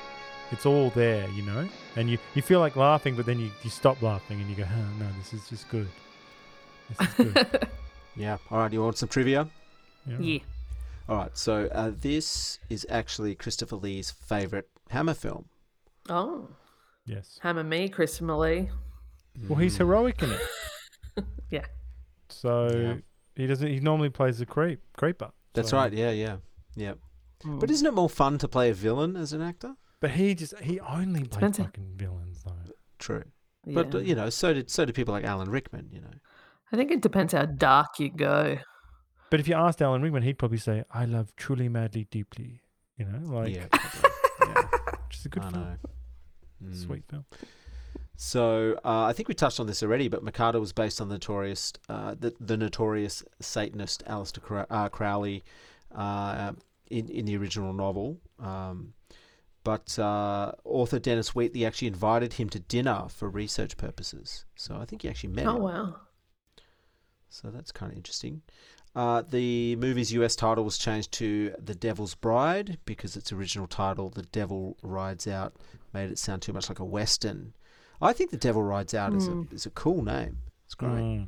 [0.51, 1.67] it's all there, you know?
[1.97, 4.63] And you, you feel like laughing, but then you, you stop laughing and you go,
[4.63, 5.89] oh, no, this is just good.
[6.89, 7.67] This is good.
[8.17, 8.37] Yeah.
[8.49, 8.73] All right.
[8.73, 9.47] You want some trivia?
[10.05, 10.19] Yeah.
[10.19, 10.39] Yeah.
[11.09, 11.37] All right.
[11.37, 15.45] So uh, this is actually Christopher Lee's favorite Hammer film.
[16.09, 16.47] Oh.
[17.05, 17.39] Yes.
[17.41, 18.69] Hammer me, Christopher Lee.
[19.47, 20.41] Well, he's heroic in it.
[21.49, 21.65] Yeah.
[22.29, 22.95] So Yeah.
[23.35, 23.67] he doesn't.
[23.67, 25.31] He normally plays the creep, creeper.
[25.53, 25.91] That's So- right.
[25.91, 26.11] Yeah.
[26.11, 26.37] Yeah.
[26.75, 26.93] Yeah.
[27.43, 27.59] Mm.
[27.59, 29.73] But isn't it more fun to play a villain as an actor?
[29.99, 32.73] But he just he only plays Depends fucking villains though.
[32.99, 33.23] True.
[33.67, 35.89] But uh, you know, so did so did people like Alan Rickman.
[35.91, 36.13] You know.
[36.71, 38.57] I think it depends how dark you go.
[39.32, 42.61] But if you asked Alan Rickman, he'd probably say, "I love truly, madly, deeply."
[42.97, 43.65] You know, like yeah.
[43.73, 44.61] yeah.
[45.07, 45.77] which is a good I film, know.
[46.69, 46.75] Mm.
[46.86, 47.25] sweet film.
[48.15, 51.15] So uh, I think we touched on this already, but Mocata was based on the
[51.15, 55.43] notorious, uh, the, the notorious Satanist Aleister Crow- uh, Crowley
[55.95, 56.51] uh,
[56.91, 58.19] in in the original novel.
[58.38, 58.93] Um,
[59.63, 64.45] but uh, author Dennis Wheatley actually invited him to dinner for research purposes.
[64.55, 65.61] So I think he actually met Oh him.
[65.63, 65.95] wow.
[67.29, 68.41] So that's kind of interesting.
[68.93, 74.09] Uh, the movie's US title was changed to The Devil's Bride because its original title,
[74.09, 75.55] The Devil Rides Out,
[75.93, 77.53] made it sound too much like a Western.
[78.01, 79.49] I think The Devil Rides Out is, Mm.
[79.51, 80.39] a, is a cool name.
[80.65, 80.91] It's great.
[80.91, 81.27] Mm.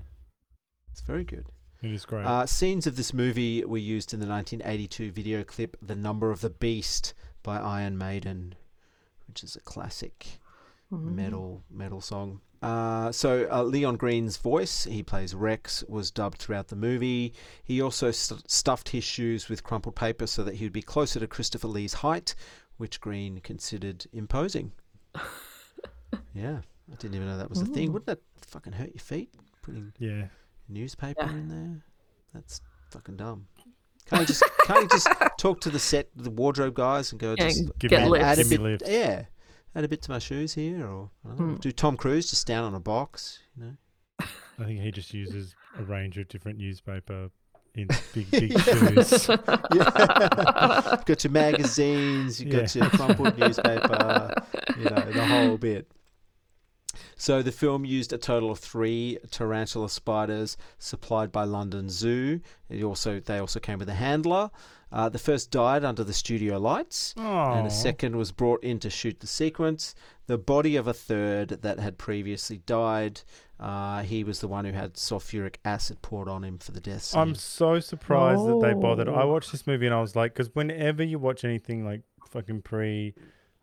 [0.91, 1.45] It's very good.
[1.81, 2.25] It is great.
[2.25, 6.39] Uh, scenes of this movie were used in the 1982 video clip "The Number of
[6.41, 8.55] the Beast" by Iron Maiden,
[9.27, 10.39] which is a classic
[10.89, 12.39] metal metal song.
[12.63, 17.33] Uh, so uh, Leon Greene's voice, he plays Rex, was dubbed throughout the movie.
[17.63, 21.19] He also st- stuffed his shoes with crumpled paper so that he would be closer
[21.19, 22.35] to Christopher Lee's height,
[22.77, 24.71] which Greene considered imposing.
[26.33, 26.59] yeah,
[26.91, 27.91] I didn't even know that was a thing.
[27.91, 29.29] Wouldn't that fucking hurt your feet?
[29.61, 30.25] Putting yeah.
[30.69, 31.31] newspaper Yeah.
[31.31, 31.81] in there.
[32.33, 32.61] That's
[32.91, 33.47] fucking dumb.
[34.09, 35.07] Can't you just can't you just
[35.39, 38.25] talk to the set, the wardrobe guys, and go Yeah, just Give get me- lifts.
[38.25, 38.89] add a Give me bit, lifts.
[38.89, 39.23] yeah,
[39.75, 41.59] add a bit to my shoes here, or I don't know, Hmm.
[41.59, 43.73] do Tom Cruise just stand on a box, you know?
[44.59, 47.29] I think he just uses a range of different newspaper
[47.75, 49.27] in big, big shoes.
[49.73, 51.01] Yeah.
[51.05, 52.83] got your magazines, you got Yeah.
[52.83, 54.33] your crumpled newspaper,
[54.77, 55.91] you know, the whole bit.
[57.15, 62.39] So the film used a total of three tarantula spiders supplied by London Zoo.
[62.69, 64.51] It also they also came with a handler.
[64.93, 67.65] Uh, the first died under the studio lights, and Aw.
[67.65, 69.95] a second was brought in to shoot the sequence.
[70.27, 73.21] The body of a third that had previously died,
[73.59, 77.01] uh, he was the one who had sulfuric acid poured on him for the death
[77.01, 77.19] scene.
[77.21, 79.09] I'm so surprised that they bothered.
[79.09, 79.31] I Oh.
[79.31, 83.15] watched this movie and I was like, because whenever you watch anything like fucking pre,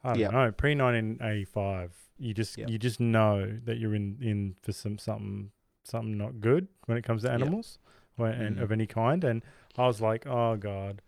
[0.03, 0.31] I don't Yeah.
[0.31, 2.67] know, pre 1985, you just Yeah.
[2.67, 5.53] you just know that you're in in for some something
[5.85, 7.79] something not good when it comes to animals
[8.17, 8.63] when, and Mhm.
[8.63, 9.23] of any kind.
[9.25, 9.43] And
[9.79, 11.03] I was like, oh god.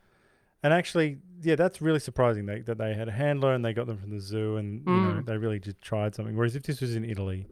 [0.62, 3.86] And actually, yeah, that's really surprising that, that they had a handler and they got
[3.86, 5.26] them from the zoo and you know Mm.
[5.26, 6.36] they really just tried something.
[6.36, 7.46] Whereas if this was in Italy,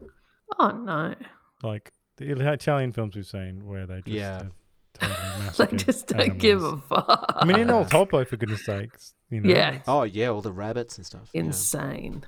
[0.59, 1.15] Oh no.
[1.63, 4.43] like the Ita- Italian films we've seen where they just Yeah.
[4.43, 4.51] have
[4.93, 6.81] totally They massacred just don't give animals.
[6.91, 7.33] a fuck.
[7.35, 9.13] I mean, in El Topo, for goodness sakes.
[9.29, 9.79] You know, Yeah.
[9.87, 11.29] Oh yeah, all the rabbits and stuff.
[11.33, 11.41] yeah.
[11.41, 12.23] Insane.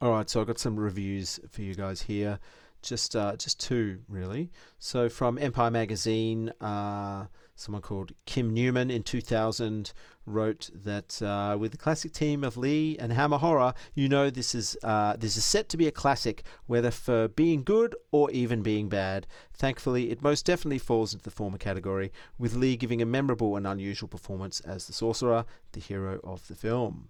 [0.00, 2.38] All right, so I've got some reviews for you guys here.
[2.82, 4.50] Just uh, just two, really.
[4.78, 9.92] So from Empire Magazine, uh, someone called Kim Newman in 2000
[10.24, 14.54] wrote that uh, with the classic team of Lee and Hammer Horror, you know this
[14.54, 18.62] is uh, this is set to be a classic, whether for being good or even
[18.62, 19.26] being bad.
[19.52, 23.66] Thankfully, it most definitely falls into the former category, with Lee giving a memorable and
[23.66, 27.08] unusual performance as the sorcerer, the hero of the film.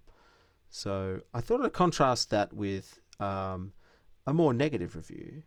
[0.70, 3.72] So I thought I'd contrast that with um,
[4.26, 5.42] a more negative review.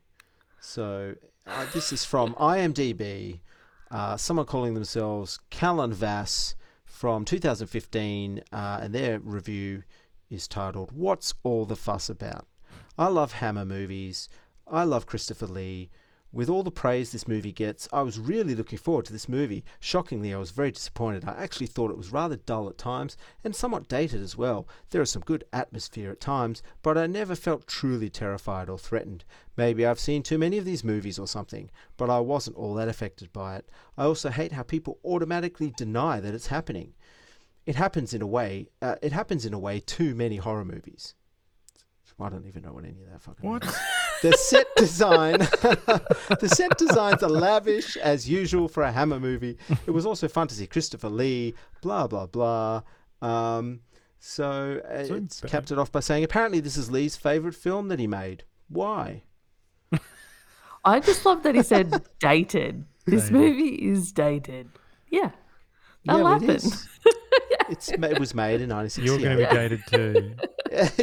[0.59, 1.15] So
[1.47, 3.39] uh, this is from IMDb,
[3.91, 6.55] uh, someone calling themselves Callan Vass
[6.85, 9.83] from 2015, uh, and their review
[10.29, 12.47] is titled "What's All the Fuss About?"
[12.97, 14.29] I love Hammer movies.
[14.67, 15.89] I love Christopher Lee.
[16.35, 19.63] With all the praise this movie gets, I was really looking forward to this movie.
[19.79, 21.23] Shockingly, I was very disappointed.
[21.23, 23.15] I actually thought it was rather dull at times
[23.45, 24.67] and somewhat dated as well.
[24.89, 29.23] There is some good atmosphere at times, but I never felt truly terrified or threatened.
[29.55, 32.89] Maybe I've seen too many of these movies or something, but I wasn't all that
[32.89, 33.69] affected by it.
[33.97, 36.95] I also hate how people automatically deny that it's happening.
[37.65, 38.67] It happens in a way.
[38.81, 41.15] Uh, it happens in a way too many horror movies.
[42.19, 43.49] I don't even know what any of that fucking.
[43.49, 43.63] What?
[44.25, 44.35] means.
[44.35, 45.37] The set design,
[46.39, 49.57] the set designs are lavish as usual for a Hammer movie.
[49.85, 51.53] It was also fun to see Christopher Lee.
[51.81, 52.81] Blah blah blah.
[53.21, 53.81] Um,
[54.19, 55.51] so uh, So it's bad.
[55.51, 58.43] capped it off by saying apparently this is Lee's favorite film that he made.
[58.69, 59.23] Why?
[60.85, 62.85] I just love that he said dated.
[63.05, 63.33] This Dated.
[63.33, 64.69] movie is dated.
[65.09, 65.31] Yeah.
[66.05, 66.49] That'll well, happen.
[66.49, 66.87] it is.
[67.67, 69.03] It's it was made in '96.
[69.07, 70.35] You're going to be dated too.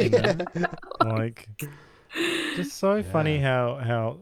[0.01, 0.67] you know?
[1.01, 1.45] Like,
[2.55, 4.17] just so funny how how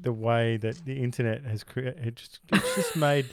[0.00, 2.06] the way that the internet has created.
[2.06, 3.26] It just, it's just made.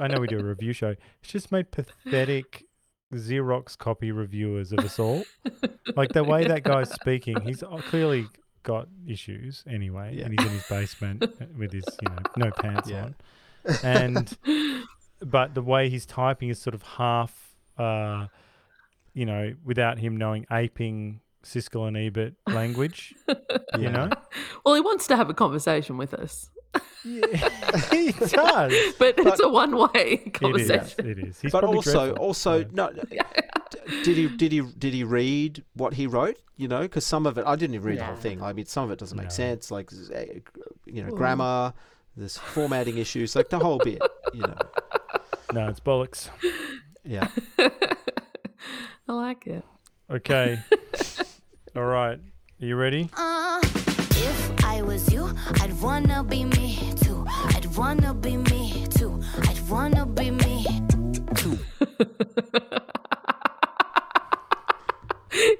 [0.00, 0.94] I know we do a review show.
[1.22, 2.64] It's just made pathetic
[3.12, 5.24] Xerox copy reviewers of us all.
[5.96, 8.26] Like the way that guy's speaking, he's clearly
[8.62, 10.26] got issues anyway, Yeah.
[10.26, 11.24] and he's in his basement
[11.58, 13.04] with his you know no pants Yeah.
[13.04, 13.14] on,
[13.82, 14.36] and
[15.20, 18.26] but the way he's typing is sort of half, uh,
[19.14, 23.14] you know, without him knowing aping Siskel and Ebert language.
[23.78, 24.10] You know,
[24.64, 26.50] Well, he wants to have a conversation with us,
[27.04, 27.26] yeah,
[27.90, 28.72] he does.
[28.98, 29.88] but it's a one-way
[30.24, 30.32] It is.
[30.40, 31.06] conversation.
[31.08, 31.40] It is.
[31.40, 32.24] He's but probably also, dreadful.
[32.24, 32.66] also Yeah.
[32.72, 32.90] no.
[34.04, 36.36] Did he did he did he read what he wrote?
[36.56, 38.42] You know, because some of it I didn't even read the whole thing.
[38.42, 39.30] I mean, some of it doesn't make No.
[39.30, 39.70] sense.
[39.70, 40.20] Like uh,
[40.84, 41.72] you know, grammar.
[42.16, 44.02] There's formatting issues, like the whole bit.
[44.34, 44.56] You know,
[45.54, 46.28] no, it's bollocks.
[47.04, 47.28] yeah.
[49.08, 49.64] I like it.
[50.10, 50.58] Okay.
[51.78, 52.18] All right.
[52.18, 53.08] Are you ready?
[53.16, 57.24] Uh, if I was you, I'd wanna be me too.
[57.28, 59.20] I'd wanna be me too.
[59.42, 60.66] I'd wanna be me
[61.36, 61.56] too.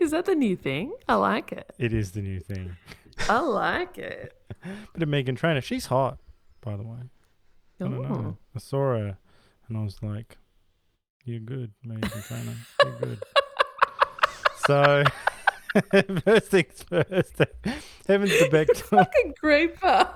[0.00, 0.92] Is that the new thing?
[1.08, 1.72] I like it.
[1.78, 2.76] It is the new thing.
[3.28, 4.34] I like it.
[4.92, 6.18] But of Meghan Trainor, she's hot,
[6.60, 6.98] by the way.
[7.80, 8.08] I don't know.
[8.10, 8.36] Oh.
[8.56, 9.16] I saw her
[9.68, 10.36] and I was like,
[11.24, 12.56] You're good, Meghan Trainor.
[12.82, 13.22] You're good.
[14.66, 15.04] so
[16.24, 17.42] first things first.
[18.06, 18.82] Heavens to Bechdel.
[18.82, 20.08] Fucking creeper.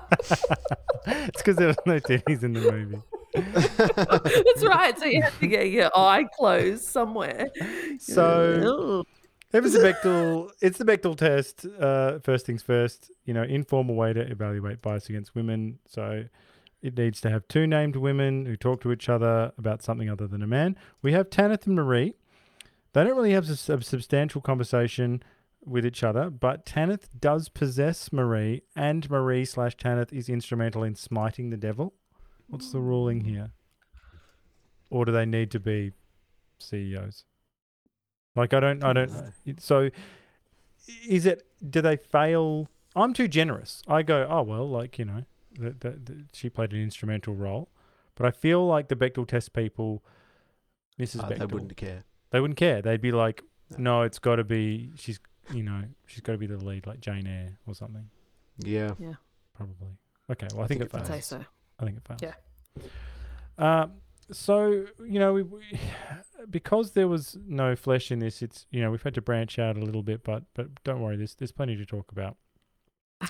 [1.07, 3.01] it's because there was no titties in the movie.
[3.33, 4.97] That's right.
[4.97, 7.49] So you have to get your eye closed somewhere.
[7.99, 9.05] So
[9.51, 11.65] Heavens to Bechdel, it's the Bechdel test.
[11.79, 15.79] Uh, first things first, you know, informal way to evaluate bias against women.
[15.87, 16.25] So
[16.81, 20.27] it needs to have two named women who talk to each other about something other
[20.27, 20.75] than a man.
[21.01, 22.15] We have Tanith and Marie.
[22.93, 25.23] They don't really have a, substantial conversation
[25.65, 30.95] with each other, but Tanith does possess Marie, and Marie slash Tanith is instrumental in
[30.95, 31.93] smiting the devil.
[32.47, 33.51] What's the ruling here?
[34.89, 35.93] Or do they need to be
[36.59, 37.23] CEOs?
[38.35, 39.11] Like I don't, I don't.
[39.59, 39.89] So,
[41.07, 41.45] is it?
[41.67, 42.67] Do they fail?
[42.95, 43.83] I'm too generous.
[43.87, 45.23] I go, oh well, like you know,
[45.59, 47.69] that that that she played an instrumental role,
[48.15, 50.03] but I feel like the Bechdel test people,
[50.99, 51.23] Mrs.
[51.23, 52.03] Uh, Bechdel, they wouldn't care.
[52.31, 52.81] they wouldn't care.
[52.81, 53.43] They'd be like,
[53.77, 55.19] no, it's got to be she's,
[55.51, 58.09] you know, she's got to be the lead, like Jane Eyre or something.
[58.59, 58.93] Yeah.
[58.99, 59.13] Yeah.
[59.55, 59.97] Probably.
[60.31, 60.47] Okay.
[60.53, 61.07] Well, I, think, it I'd fails.
[61.07, 61.45] say so.
[61.79, 62.21] I think it fails.
[62.21, 62.83] Yeah.
[63.57, 63.87] Uh,
[64.31, 65.61] so you know, we, we,
[66.49, 69.77] because there was no flesh in this, it's you know we've had to branch out
[69.77, 72.37] a little bit, but but don't worry, there's there's plenty to talk about.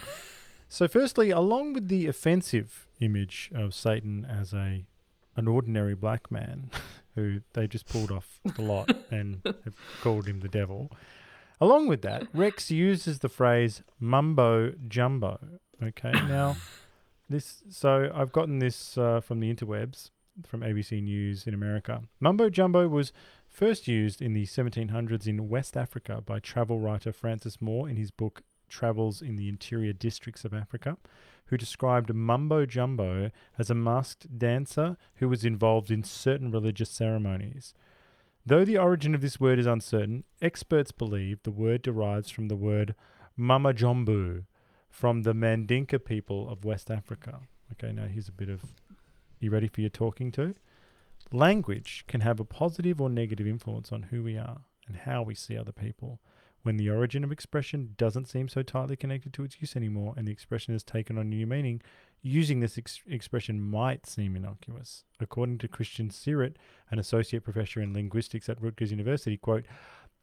[0.67, 4.85] so, firstly, along with the offensive image of Satan as a
[5.35, 6.69] an ordinary black man
[7.15, 10.91] who they just pulled off the lot and have called him the devil.
[11.63, 15.39] Along with that, Rex uses the phrase mumbo jumbo.
[15.81, 16.57] Okay, now
[17.29, 20.09] this so I've gotten this uh, from the interwebs
[20.45, 22.01] from ABC News in America.
[22.19, 23.13] Mumbo jumbo was
[23.47, 28.11] first used in the 1700s in West Africa by travel writer Francis Moore in his
[28.11, 30.97] book Travels in the Interior Districts of Africa,
[31.45, 37.73] who described mumbo jumbo as a masked dancer who was involved in certain religious ceremonies.
[38.45, 42.57] Though the origin of this word is uncertain, experts believe the word derives from the
[42.57, 42.93] word
[43.37, 44.43] mama jombu
[44.89, 47.39] from the Mandinka people of West Africa.
[47.71, 48.61] Okay, now here's a bit of.
[49.39, 50.55] You ready for your talking to?
[51.31, 55.35] Language can have a positive or negative influence on who we are and how we
[55.35, 56.19] see other people.
[56.63, 60.27] When the origin of expression doesn't seem so tightly connected to its use anymore and
[60.27, 61.81] the expression has taken on new meaning,
[62.23, 65.03] using this ex- expression might seem innocuous.
[65.19, 66.55] According to Christian Syrett,
[66.89, 69.65] an associate professor in linguistics at Rutgers University, quote,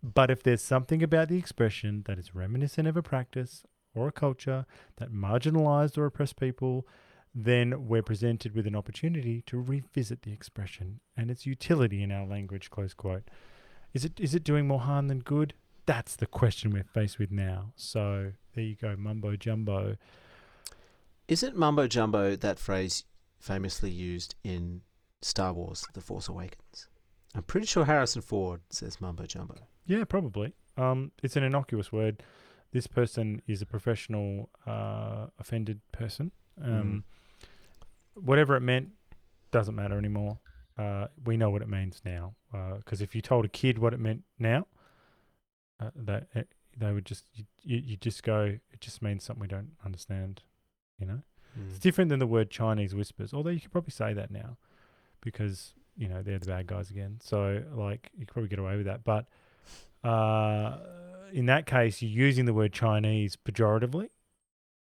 [0.03, 4.13] but if there's something about the expression that is reminiscent of a practice or a
[4.13, 4.65] culture
[4.97, 6.87] that marginalized or oppressed people,
[7.35, 12.27] then we're presented with an opportunity to revisit the expression and its utility in our
[12.27, 13.25] language, close quote.
[13.93, 15.55] Is it is it doing more harm than good?
[15.87, 17.73] That's the question we're faced with now.
[17.77, 19.97] So there you go, mumbo jumbo.
[21.31, 23.05] Isn't mumbo jumbo that phrase
[23.39, 24.81] famously used in
[25.23, 26.89] Star Wars: The Force Awakens?
[27.37, 29.55] I'm pretty sure Harrison Ford says mumbo jumbo.
[29.87, 30.55] Yeah, probably.
[30.77, 32.25] Um, it's an innocuous word.
[32.73, 36.33] This person is a professional uh, offended person.
[36.61, 37.05] Um,
[38.15, 38.89] Whatever it meant
[39.53, 40.41] doesn't matter anymore.
[40.77, 42.35] Uh, we know what it means now.
[42.79, 44.67] Because if you told a kid what it meant now,
[45.79, 46.43] uh, that eh,
[46.77, 48.59] they would just you, you, you just go.
[48.73, 50.43] It just means something we don't understand.
[51.01, 51.23] You know,
[51.69, 53.33] it's different than the word Chinese whispers.
[53.33, 54.59] Although you could probably say that now,
[55.23, 57.19] because you know they're the bad guys again.
[57.23, 59.03] So like you could probably get away with that.
[59.05, 59.27] But
[60.07, 60.79] uh,
[61.33, 64.11] in that case, you're using the word Chinese pejoratively.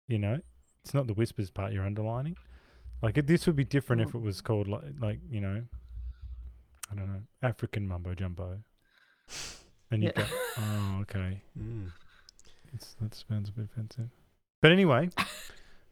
[0.07, 0.39] You know,
[0.83, 2.37] it's not the whispers part you're underlining.
[3.01, 5.63] Like it, this would be different if it was called like, like you know,
[6.91, 8.59] I don't know, African mumbo jumbo.
[9.91, 10.23] And you Yeah.
[10.23, 11.41] go, oh, okay.
[11.59, 11.91] Mm.
[12.73, 14.09] It's, that sounds a bit offensive.
[14.61, 15.09] But anyway,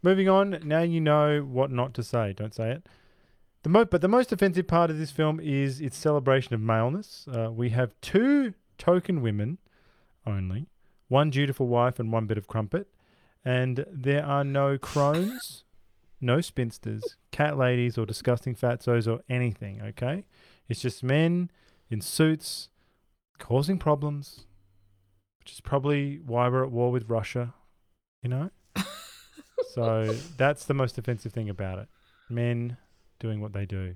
[0.03, 0.59] moving on.
[0.63, 2.33] Now you know what not to say.
[2.33, 2.87] Don't say it.
[3.63, 7.25] The mo- but the most offensive part of this film is its celebration of maleness.
[7.27, 9.57] Uh, we have two token women
[10.27, 10.67] only,
[11.07, 12.87] one dutiful wife and one bit of crumpet,
[13.45, 15.63] and there are no crones,
[16.19, 19.81] no spinsters, cat ladies, or disgusting fatzos or anything.
[19.81, 20.25] Okay,
[20.67, 21.49] it's just men
[21.89, 22.67] in suits
[23.39, 24.45] causing problems,
[25.39, 27.53] which is probably why we're at war with Russia.
[28.21, 28.49] You know.
[29.73, 31.87] So that's the most offensive thing about it.
[32.29, 32.77] Men
[33.19, 33.95] doing what they do.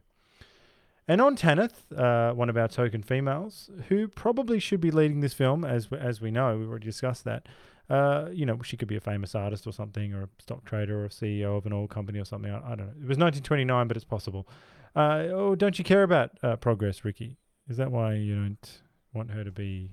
[1.08, 5.34] And on Tanith, uh, one of our token females, who probably should be leading this
[5.34, 7.48] film, as as we know, we've already discussed that.
[7.90, 11.04] Uh, you know, she could be a famous artist or something, or a stock trader,
[11.04, 12.52] or a CEO of an oil company or something.
[12.52, 12.94] I, I don't know.
[13.02, 14.48] It was 1929, but it's possible.
[14.96, 17.38] Uh, oh, don't you care about uh, progress, Ricky?
[17.70, 18.82] Is that why you don't
[19.14, 19.92] want her to be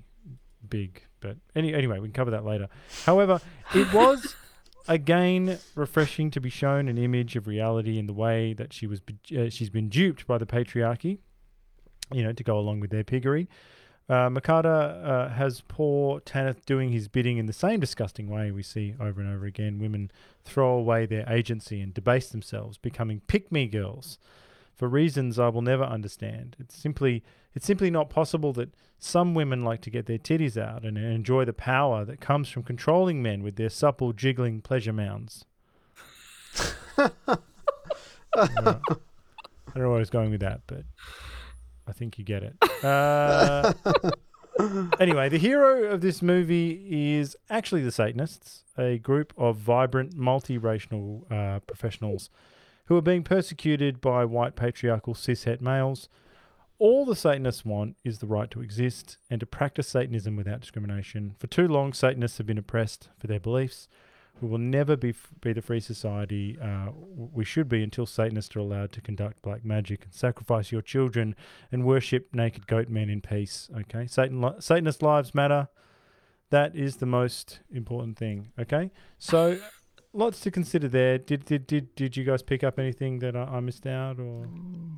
[0.67, 1.03] big?
[1.21, 2.67] But any, anyway, we can cover that later.
[3.05, 3.39] However,
[3.73, 4.35] it was
[4.87, 9.01] again, refreshing to be shown an image of reality in the way that she was
[9.37, 11.19] uh, she's been duped by the patriarchy,
[12.11, 13.47] you know, to go along with their piggery.
[14.07, 18.61] Uh, Mocata uh, has poor Tanith doing his bidding in the same disgusting way we
[18.61, 19.79] see over and over again.
[19.79, 20.11] Women
[20.43, 24.19] throw away their agency and debase themselves, becoming pick-me girls
[24.75, 26.55] for reasons I will never understand.
[26.59, 27.23] It's simply
[27.53, 31.45] it's simply not possible that some women like to get their titties out and enjoy
[31.45, 35.45] the power that comes from controlling men with their supple, jiggling pleasure mounds.
[36.97, 37.09] I
[38.35, 38.81] don't know
[39.73, 40.83] where I was going with that, but
[41.87, 42.55] I think you get it.
[44.57, 50.15] Uh, anyway, the hero of this movie is actually the Satanists, a group of vibrant,
[50.15, 52.29] multiracial uh, professionals
[52.85, 56.09] who are being persecuted by white patriarchal cishet males.
[56.77, 61.35] All the Satanists want is the right to exist and to practice Satanism without discrimination.
[61.39, 63.87] For too long, Satanists have been oppressed for their beliefs.
[64.41, 68.59] We will never be be the free society uh, we should be until Satanists are
[68.59, 71.35] allowed to conduct black magic and sacrifice your children
[71.71, 73.69] and worship naked goat men in peace.
[73.75, 75.69] Okay, Satan li- Satanist lives matter.
[76.49, 78.51] That is the most important thing.
[78.59, 79.57] Okay, so
[80.15, 81.17] lots to consider there.
[81.17, 84.45] Did did did, did you guys pick up anything that I, I missed out or?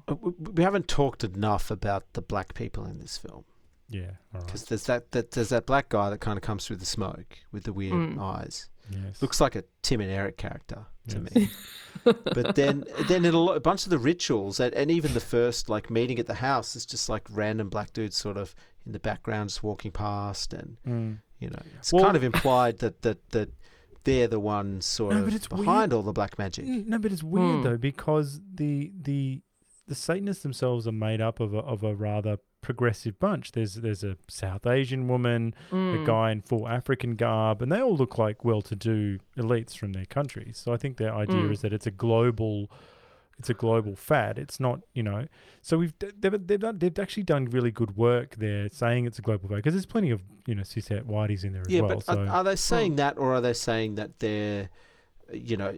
[0.08, 3.44] Uh, w- w- We haven't talked enough about the black people in this film
[3.90, 4.02] Yeah,
[4.34, 4.46] all right.
[4.46, 7.38] because there's that, that there's that black guy that kind of comes through the smoke
[7.52, 8.20] with the weird Mm.
[8.22, 8.70] eyes.
[8.90, 9.22] Yes.
[9.22, 11.36] Looks like a Tim and Eric character to Yes.
[11.36, 11.50] me.
[12.34, 15.20] but then then in a, lo- a bunch of the rituals and, and even the
[15.20, 18.56] first like meeting at the house is just like random black dudes sort of
[18.86, 21.18] in the background just walking past and Mm.
[21.40, 23.50] you know it's Well- kind of implied that that that
[24.08, 25.94] they're the ones sort No, of but it's behind weird.
[25.94, 26.66] all the black magic.
[26.66, 27.64] Mm, No, but it's weird Hmm.
[27.64, 29.42] though because the the
[29.88, 33.52] the Satanists themselves are made up of a, of a rather progressive bunch.
[33.54, 36.06] There's there's a South Asian woman, a Mm.
[36.06, 40.58] guy in full African garb, and they all look like well-to-do elites from their countries.
[40.58, 41.52] So I think their idea Mm.
[41.52, 42.70] is that it's a global,
[43.40, 44.40] it's a global fad.
[44.40, 45.28] It's not, you know.
[45.62, 49.22] So we've they've they've, done, they've actually done really good work there, saying it's a
[49.22, 51.96] global fad because there's plenty of you know cishet whiteys in there as Yeah, well.
[51.98, 54.70] but so are, are they saying that, or are they saying that they're,
[55.32, 55.76] you know,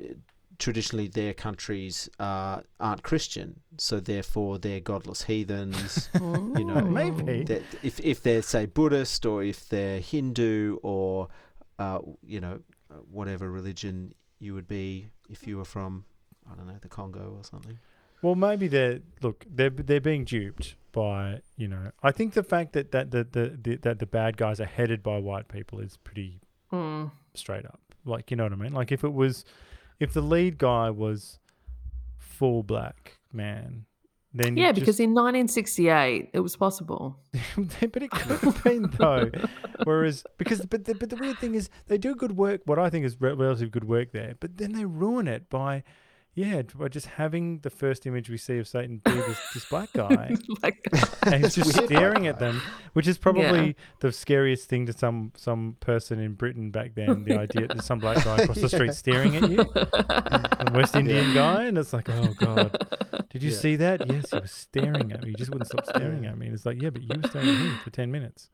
[0.58, 6.10] traditionally their countries uh, aren't Christian, so therefore they're godless heathens?
[6.16, 7.44] you know, Maybe.
[7.44, 11.28] that if if they're say Buddhist or if they're Hindu or,
[11.78, 12.60] uh, you know,
[13.12, 16.06] whatever religion you would be if you were from,
[16.52, 17.78] I don't know, the Congo or something.
[18.22, 21.92] Well, maybe they're look they're they're being duped by you know.
[22.04, 25.02] I think the fact that that the, the, the that the bad guys are headed
[25.04, 26.42] by white people is pretty
[26.72, 27.12] Mm.
[27.34, 27.80] straight up.
[28.06, 28.74] Like you know what I mean?
[28.74, 29.46] Like if it was,
[30.00, 31.40] if the lead guy was
[32.18, 33.86] full black man,
[34.34, 37.18] then you Yeah, just- because in 1968 it was possible.
[37.58, 39.32] but it could have been though.
[39.84, 42.62] Whereas because but the, but the weird thing is they do good work.
[42.66, 45.84] What I think is re- relative good work there, but then they ruin it by.
[46.36, 49.92] Yeah, by just having the first image we see of Satan be this, this black
[49.94, 50.78] guy, like,
[51.26, 52.62] and he's just staring at them,
[52.94, 57.24] which is probably the scariest thing to some some person in Britain back then.
[57.26, 61.34] The idea that some black guy across the street staring at you, a West Indian
[61.34, 62.88] guy, and it's like, oh god,
[63.32, 63.58] did you Yeah.
[63.58, 64.08] see that?
[64.10, 65.30] Yes, he was staring at me.
[65.32, 66.46] He just wouldn't stop staring at me.
[66.46, 68.50] And it's like, yeah, but you were staring at me for ten minutes.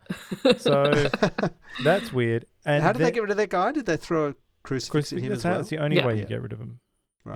[0.57, 1.07] So
[1.83, 2.45] that's weird.
[2.65, 3.73] And How did they then- get rid of that guy?
[3.73, 5.57] Did they throw a crucifix at him That's, as well?
[5.57, 6.07] that's the only Yeah.
[6.07, 6.25] way you Yeah.
[6.27, 6.79] get rid of him.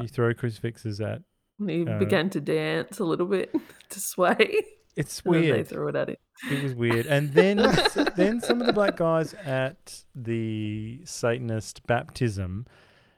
[0.02, 1.22] You throw crucifixes at.
[1.60, 3.54] And he Uh, began to dance a little bit
[3.90, 4.62] to sway.
[4.96, 6.16] It's And then they threw it at him.
[6.52, 7.06] It was weird.
[7.06, 7.58] And then
[8.16, 12.66] then some of the black guys at the Satanist baptism,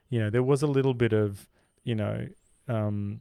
[0.09, 1.47] you know, there was a little bit of,
[1.84, 2.28] you know,
[2.67, 3.19] um,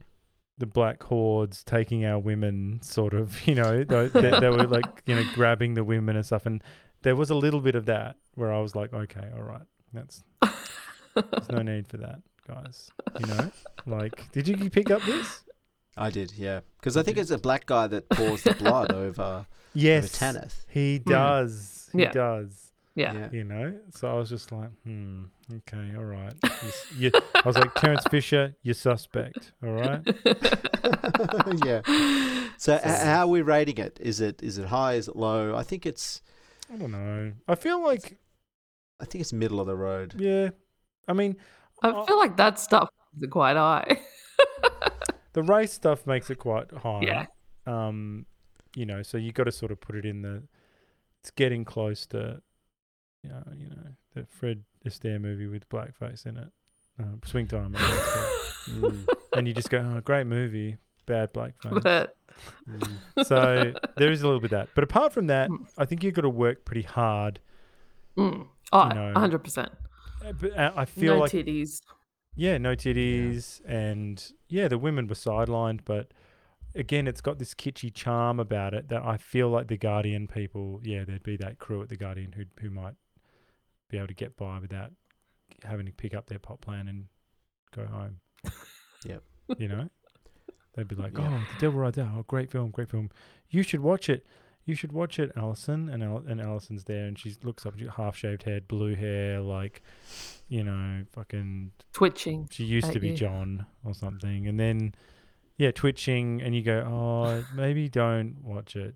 [0.57, 5.01] the black hordes taking our women, sort of, you know, they, they, they were like,
[5.05, 6.45] you know, grabbing the women and stuff.
[6.45, 6.63] And
[7.01, 10.23] there was a little bit of that where I was like, okay, all right, that's
[11.15, 12.89] there's no need for that, guys.
[13.19, 13.51] You know,
[13.85, 15.43] like, did you pick up this?
[15.97, 16.61] I did, yeah.
[16.79, 20.65] Because I think it's a black guy that pours the blood over, Yes, over Tanith.
[20.69, 21.89] he does.
[21.93, 22.11] He Yeah.
[22.11, 22.71] does.
[22.95, 23.13] Yeah.
[23.13, 23.29] Yeah.
[23.31, 23.73] you know.
[23.95, 25.23] So I was just like, hmm,
[25.53, 26.33] okay, all right.
[26.97, 30.01] You you- I was like, Terence Fisher, you're suspect, all right.
[31.65, 31.81] yeah.
[32.57, 33.97] So h- how are we rating it?
[34.01, 34.93] Is it is it high?
[34.95, 35.55] Is it low?
[35.55, 36.21] I think it's
[36.73, 37.31] I don't know.
[37.47, 38.17] I feel like,
[38.99, 40.15] I think it's middle of the road.
[40.17, 40.49] yeah.
[41.07, 41.35] I mean,
[41.81, 43.99] I feel like that stuff is quite high.
[45.33, 47.01] the race stuff makes it quite high.
[47.01, 47.25] Yeah.
[47.65, 48.25] Um,
[48.75, 50.43] you know, so you got to sort of put it in the.
[51.19, 52.41] It's getting close to,
[53.23, 56.47] you know, you know, the Fred Astaire movie with blackface in it,
[56.99, 58.27] uh, Swing Time, I think it's called.
[58.69, 60.77] Mm, and you just go, oh, great movie,
[61.07, 61.81] bad blackface.
[61.81, 62.15] but
[62.69, 63.25] mm.
[63.25, 64.69] so there is a little bit of that.
[64.75, 65.67] But apart from that, Mm.
[65.79, 67.39] I think you've got to work pretty hard
[68.15, 69.69] mm, oh, You know, 100%.
[70.25, 71.81] Uh, but uh, I feel no like titties.
[72.35, 76.11] yeah, no titties, and yeah, the women were sidelined, but
[76.75, 80.79] again, it's got this kitschy charm about it that I feel like the Guardian people,
[80.83, 82.95] yeah, there'd be that crew at the Guardian who who might
[83.89, 84.91] be able to get by without
[85.63, 87.05] having to pick up their pot plan and
[87.75, 88.19] go home.
[89.03, 89.23] Yep.
[89.57, 89.89] You know,
[90.75, 91.27] they'd be like, Yeah.
[91.27, 93.09] "Oh, The Devil Rides Out, oh, great film, great film.
[93.49, 94.25] You should watch it.
[94.65, 98.15] You should watch it, Alison." And Al- and Alison's there, and she looks up, half
[98.15, 99.81] shaved head, blue hair, like,
[100.47, 102.47] you know, fucking Twitching.
[102.51, 103.15] she used to be you.
[103.15, 104.93] John or something, and then
[105.57, 108.95] yeah, twitching, and you go, oh, maybe don't watch it.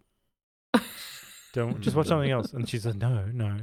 [1.53, 2.53] Don't just watch something else.
[2.53, 3.59] And she says, no, no,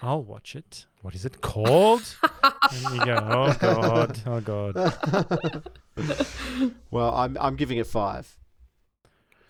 [0.00, 0.86] I'll watch it.
[1.02, 2.16] What is it called?
[2.42, 5.64] and you go, oh god, oh god.
[6.90, 8.38] well, I'm I'm giving it five.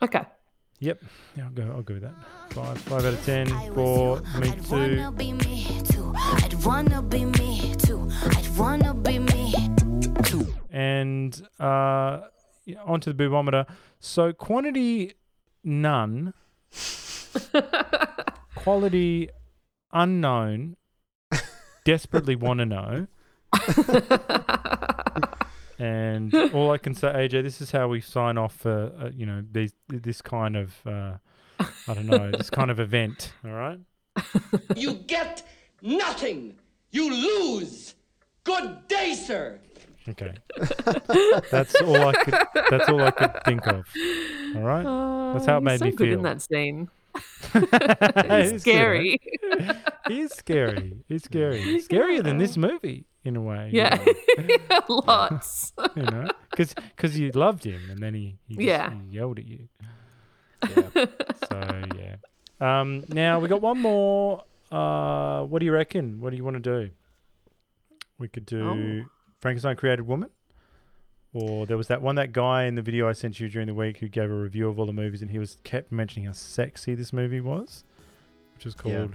[0.03, 0.23] Okay.
[0.83, 1.03] Yep,
[1.37, 1.63] yeah, I'll go.
[1.77, 2.15] I'll go with that.
[2.55, 4.63] Five, five out of ten for me too.
[4.71, 6.15] wanna be me too.
[6.17, 8.09] I'd wanna be me too.
[8.25, 9.53] I'd wanna be me
[10.25, 10.47] too.
[10.71, 12.21] And uh,
[12.65, 13.67] yeah, onto the boobometer.
[13.99, 15.13] So quantity
[15.63, 16.33] none,
[18.55, 19.29] quality
[19.93, 20.77] unknown.
[21.85, 23.07] Desperately want to know.
[25.81, 29.27] and all I can say, AJ, this is how we sign off for uh, you
[29.27, 31.15] know these this kind of uh,
[31.89, 33.33] I don't know this kind of event.
[33.45, 33.79] All right.
[34.77, 35.43] You get
[35.83, 36.55] nothing.
[36.91, 37.95] You lose.
[38.45, 39.59] Good day, sir.
[40.09, 40.35] Okay.
[41.51, 42.35] That's all I could.
[42.71, 43.87] That's all I could think of.
[44.57, 45.33] All right.
[45.35, 46.19] That's how it made he's so me good feel.
[46.19, 46.89] in that scene.
[47.55, 49.21] It's He's scary.
[49.59, 49.77] right?
[50.09, 50.97] He's scary.
[51.09, 51.61] He's scary.
[51.81, 53.71] Scarier than this movie in a way.
[53.73, 53.99] you Yeah,
[54.39, 54.85] know.
[55.07, 55.73] lots.
[55.97, 58.91] you know, because because you loved him and then he, he, just- Yeah.
[58.93, 59.69] he yelled at you.
[60.69, 61.07] Yeah.
[61.49, 62.17] so yeah.
[62.61, 64.45] Um, now we got one more.
[64.71, 66.21] Uh, what do you reckon?
[66.21, 66.91] What do you want to do?
[68.19, 68.69] We could do
[69.05, 69.05] Oh.
[69.41, 70.29] Frankenstein created woman,
[71.33, 73.75] or there was that one that guy in the video I sent you during the
[73.75, 76.33] week who gave a review of all the movies and he was kept mentioning how
[76.33, 77.85] sexy this movie was,
[78.55, 79.07] which was Yeah.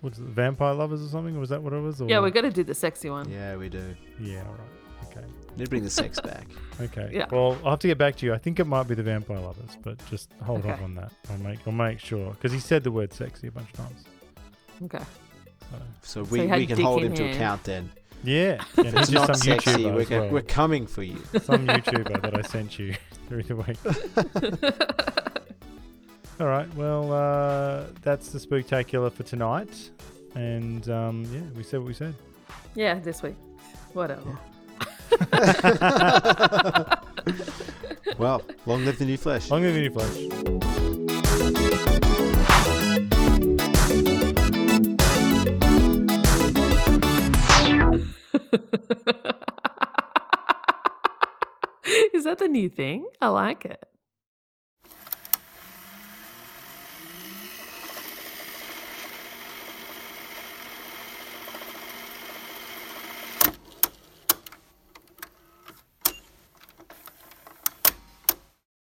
[0.00, 1.36] Called what's it, Vampire Lovers or something?
[1.36, 2.00] Or was that what it was?
[2.00, 3.28] Yeah, we're gonna do the sexy one.
[3.30, 3.94] Yeah, we do.
[4.20, 5.26] yeah, all right, okay.
[5.56, 6.46] Need to bring the sex back.
[6.80, 7.10] Okay.
[7.12, 7.26] Yeah.
[7.32, 8.32] Well, I'll have to get back to you.
[8.32, 11.10] I think it might be the Vampire Lovers, but just hold off on that.
[11.28, 14.04] I'll make I'll make sure because he said the word sexy a bunch of times.
[14.84, 15.04] Okay.
[16.02, 17.90] So So we, had we can hold in him to account then.
[18.22, 20.28] yeah, If and it's he's not just some sexy, YouTuber we're, as well.
[20.30, 21.16] we're coming for you.
[21.42, 22.94] some YouTuber that I sent you
[23.28, 23.76] through the week.
[26.40, 26.72] All right.
[26.74, 29.90] Well, uh, that's the spectacular for tonight,
[30.34, 32.14] and um, yeah, we said what we said.
[32.74, 33.36] Yeah, this week.
[33.92, 34.38] Whatever.
[38.18, 39.48] Well, long live the new flesh.
[39.48, 40.08] Long live the new flesh.
[52.12, 53.06] Is that the new thing?
[53.20, 53.87] I like it.